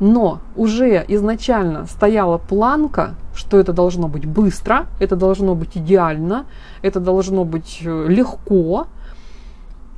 Но 0.00 0.40
уже 0.56 1.04
изначально 1.08 1.86
стояла 1.86 2.38
планка, 2.38 3.14
что 3.34 3.58
это 3.58 3.72
должно 3.72 4.08
быть 4.08 4.26
быстро, 4.26 4.86
это 5.00 5.16
должно 5.16 5.54
быть 5.54 5.76
идеально, 5.76 6.46
это 6.82 7.00
должно 7.00 7.44
быть 7.44 7.80
э, 7.84 8.06
легко. 8.08 8.86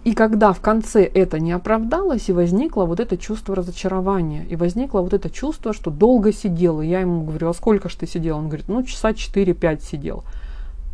И 0.04 0.14
когда 0.14 0.52
в 0.52 0.60
конце 0.60 1.02
это 1.02 1.40
не 1.40 1.52
оправдалось, 1.52 2.28
и 2.28 2.32
возникло 2.32 2.84
вот 2.84 3.00
это 3.00 3.16
чувство 3.16 3.56
разочарования, 3.56 4.44
и 4.48 4.54
возникло 4.54 5.00
вот 5.00 5.14
это 5.14 5.30
чувство, 5.30 5.72
что 5.72 5.90
долго 5.90 6.32
сидел. 6.32 6.80
И 6.80 6.86
я 6.86 7.00
ему 7.00 7.24
говорю, 7.24 7.48
а 7.48 7.54
сколько 7.54 7.88
же 7.88 7.96
ты 7.96 8.06
сидел? 8.06 8.36
Он 8.36 8.46
говорит, 8.46 8.68
ну 8.68 8.82
часа 8.84 9.10
4-5 9.10 9.82
сидел. 9.82 10.24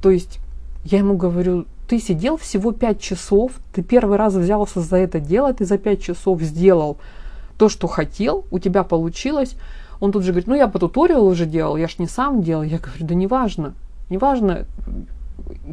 То 0.00 0.10
есть 0.10 0.38
я 0.84 0.98
ему 0.98 1.16
говорю, 1.16 1.66
ты 1.92 1.98
сидел 1.98 2.38
всего 2.38 2.72
5 2.72 3.00
часов, 3.00 3.52
ты 3.70 3.82
первый 3.82 4.16
раз 4.16 4.32
взялся 4.32 4.80
за 4.80 4.96
это 4.96 5.20
дело, 5.20 5.52
ты 5.52 5.66
за 5.66 5.76
5 5.76 6.02
часов 6.02 6.40
сделал 6.40 6.96
то, 7.58 7.68
что 7.68 7.86
хотел, 7.86 8.46
у 8.50 8.58
тебя 8.58 8.82
получилось. 8.82 9.56
Он 10.00 10.10
тут 10.10 10.22
же 10.22 10.32
говорит, 10.32 10.46
ну 10.46 10.54
я 10.54 10.68
по 10.68 10.78
туториалу 10.78 11.28
уже 11.28 11.44
делал, 11.44 11.76
я 11.76 11.88
ж 11.88 11.98
не 11.98 12.06
сам 12.06 12.40
делал. 12.40 12.62
Я 12.62 12.78
говорю, 12.78 13.06
да 13.06 13.14
неважно, 13.14 13.74
неважно, 14.08 14.64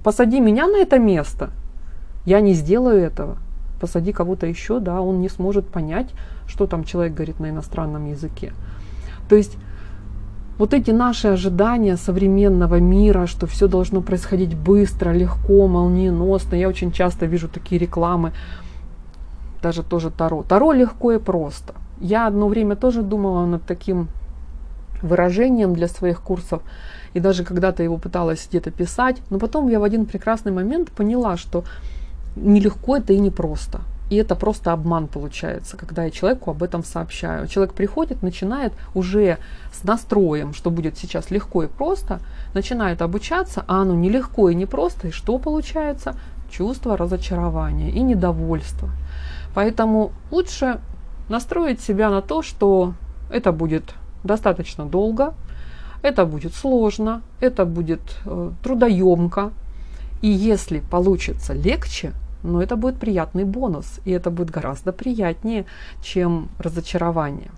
посади 0.03 0.41
меня 0.41 0.67
на 0.67 0.75
это 0.75 0.99
место, 0.99 1.51
я 2.25 2.41
не 2.41 2.51
сделаю 2.51 3.01
этого. 3.01 3.37
Посади 3.79 4.11
кого-то 4.11 4.45
еще, 4.45 4.81
да, 4.81 4.99
он 4.99 5.21
не 5.21 5.29
сможет 5.29 5.69
понять, 5.69 6.09
что 6.47 6.67
там 6.67 6.83
человек 6.83 7.13
говорит 7.13 7.39
на 7.39 7.49
иностранном 7.49 8.07
языке. 8.07 8.51
То 9.29 9.37
есть 9.37 9.55
вот 10.59 10.73
эти 10.73 10.91
наши 10.91 11.29
ожидания 11.29 11.97
современного 11.97 12.79
мира, 12.79 13.27
что 13.27 13.47
все 13.47 13.67
должно 13.67 14.01
происходить 14.01 14.55
быстро, 14.55 15.11
легко, 15.11 15.67
молниеносно. 15.67 16.55
Я 16.55 16.67
очень 16.67 16.91
часто 16.91 17.25
вижу 17.25 17.47
такие 17.47 17.79
рекламы, 17.79 18.33
даже 19.63 19.83
тоже 19.83 20.11
Таро. 20.11 20.43
Таро 20.43 20.73
легко 20.73 21.13
и 21.13 21.17
просто. 21.17 21.73
Я 22.01 22.27
одно 22.27 22.49
время 22.49 22.75
тоже 22.75 23.01
думала 23.01 23.45
над 23.45 23.63
таким 23.63 24.09
выражением 25.01 25.73
для 25.73 25.87
своих 25.87 26.21
курсов, 26.21 26.61
и 27.13 27.21
даже 27.21 27.45
когда-то 27.45 27.81
его 27.81 27.97
пыталась 27.97 28.45
где-то 28.49 28.69
писать, 28.71 29.21
но 29.29 29.39
потом 29.39 29.69
я 29.69 29.79
в 29.79 29.83
один 29.83 30.05
прекрасный 30.05 30.51
момент 30.51 30.91
поняла, 30.91 31.37
что 31.37 31.63
нелегко 32.35 32.97
это 32.97 33.13
и 33.13 33.19
непросто. 33.19 33.79
И 34.09 34.15
это 34.15 34.35
просто 34.35 34.73
обман 34.73 35.07
получается, 35.07 35.77
когда 35.77 36.03
я 36.03 36.11
человеку 36.11 36.51
об 36.51 36.63
этом 36.63 36.83
сообщаю. 36.83 37.47
Человек 37.47 37.73
приходит, 37.73 38.23
начинает 38.23 38.73
уже 38.95 39.37
с 39.71 39.83
настроем, 39.83 40.53
что 40.53 40.71
будет 40.71 40.97
сейчас 40.97 41.29
легко 41.29 41.63
и 41.63 41.67
просто, 41.67 42.19
начинает 42.53 43.01
обучаться, 43.01 43.63
а 43.67 43.81
оно 43.81 43.93
нелегко 43.93 44.49
и 44.49 44.55
не 44.55 44.65
просто. 44.65 45.09
И 45.09 45.11
что 45.11 45.37
получается? 45.37 46.15
Чувство 46.49 46.97
разочарования 46.97 47.91
и 47.91 47.99
недовольства. 47.99 48.89
Поэтому 49.53 50.11
лучше 50.31 50.79
настроить 51.29 51.79
себя 51.79 52.09
на 52.09 52.21
то, 52.21 52.41
что 52.41 52.93
это 53.29 53.51
будет 53.51 53.93
достаточно 54.23 54.85
долго, 54.85 55.35
это 56.01 56.25
будет 56.25 56.55
сложно, 56.55 57.21
это 57.39 57.65
будет 57.65 58.01
э, 58.25 58.51
трудоемко. 58.63 59.51
И 60.21 60.29
если 60.29 60.79
получится 60.79 61.53
легче, 61.53 62.13
но 62.43 62.61
это 62.61 62.75
будет 62.75 62.99
приятный 62.99 63.43
бонус, 63.43 63.99
и 64.05 64.11
это 64.11 64.31
будет 64.31 64.49
гораздо 64.49 64.93
приятнее, 64.93 65.65
чем 66.01 66.49
разочарование. 66.59 67.51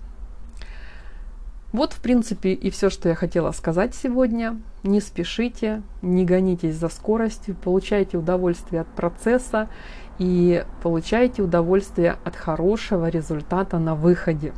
Вот, 1.72 1.94
в 1.94 2.00
принципе, 2.00 2.52
и 2.52 2.70
все, 2.70 2.90
что 2.90 3.08
я 3.08 3.14
хотела 3.14 3.50
сказать 3.52 3.94
сегодня. 3.94 4.60
Не 4.82 5.00
спешите, 5.00 5.82
не 6.02 6.26
гонитесь 6.26 6.74
за 6.74 6.88
скоростью, 6.88 7.54
получайте 7.54 8.18
удовольствие 8.18 8.82
от 8.82 8.88
процесса 8.88 9.70
и 10.18 10.64
получайте 10.82 11.40
удовольствие 11.42 12.16
от 12.24 12.36
хорошего 12.36 13.08
результата 13.08 13.78
на 13.78 13.94
выходе. 13.94 14.52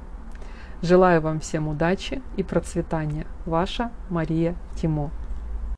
Желаю 0.83 1.21
вам 1.21 1.39
всем 1.39 1.69
удачи 1.69 2.21
и 2.37 2.43
процветания. 2.43 3.27
Ваша 3.47 3.93
Мария 4.11 4.57
Тимо. 4.75 5.13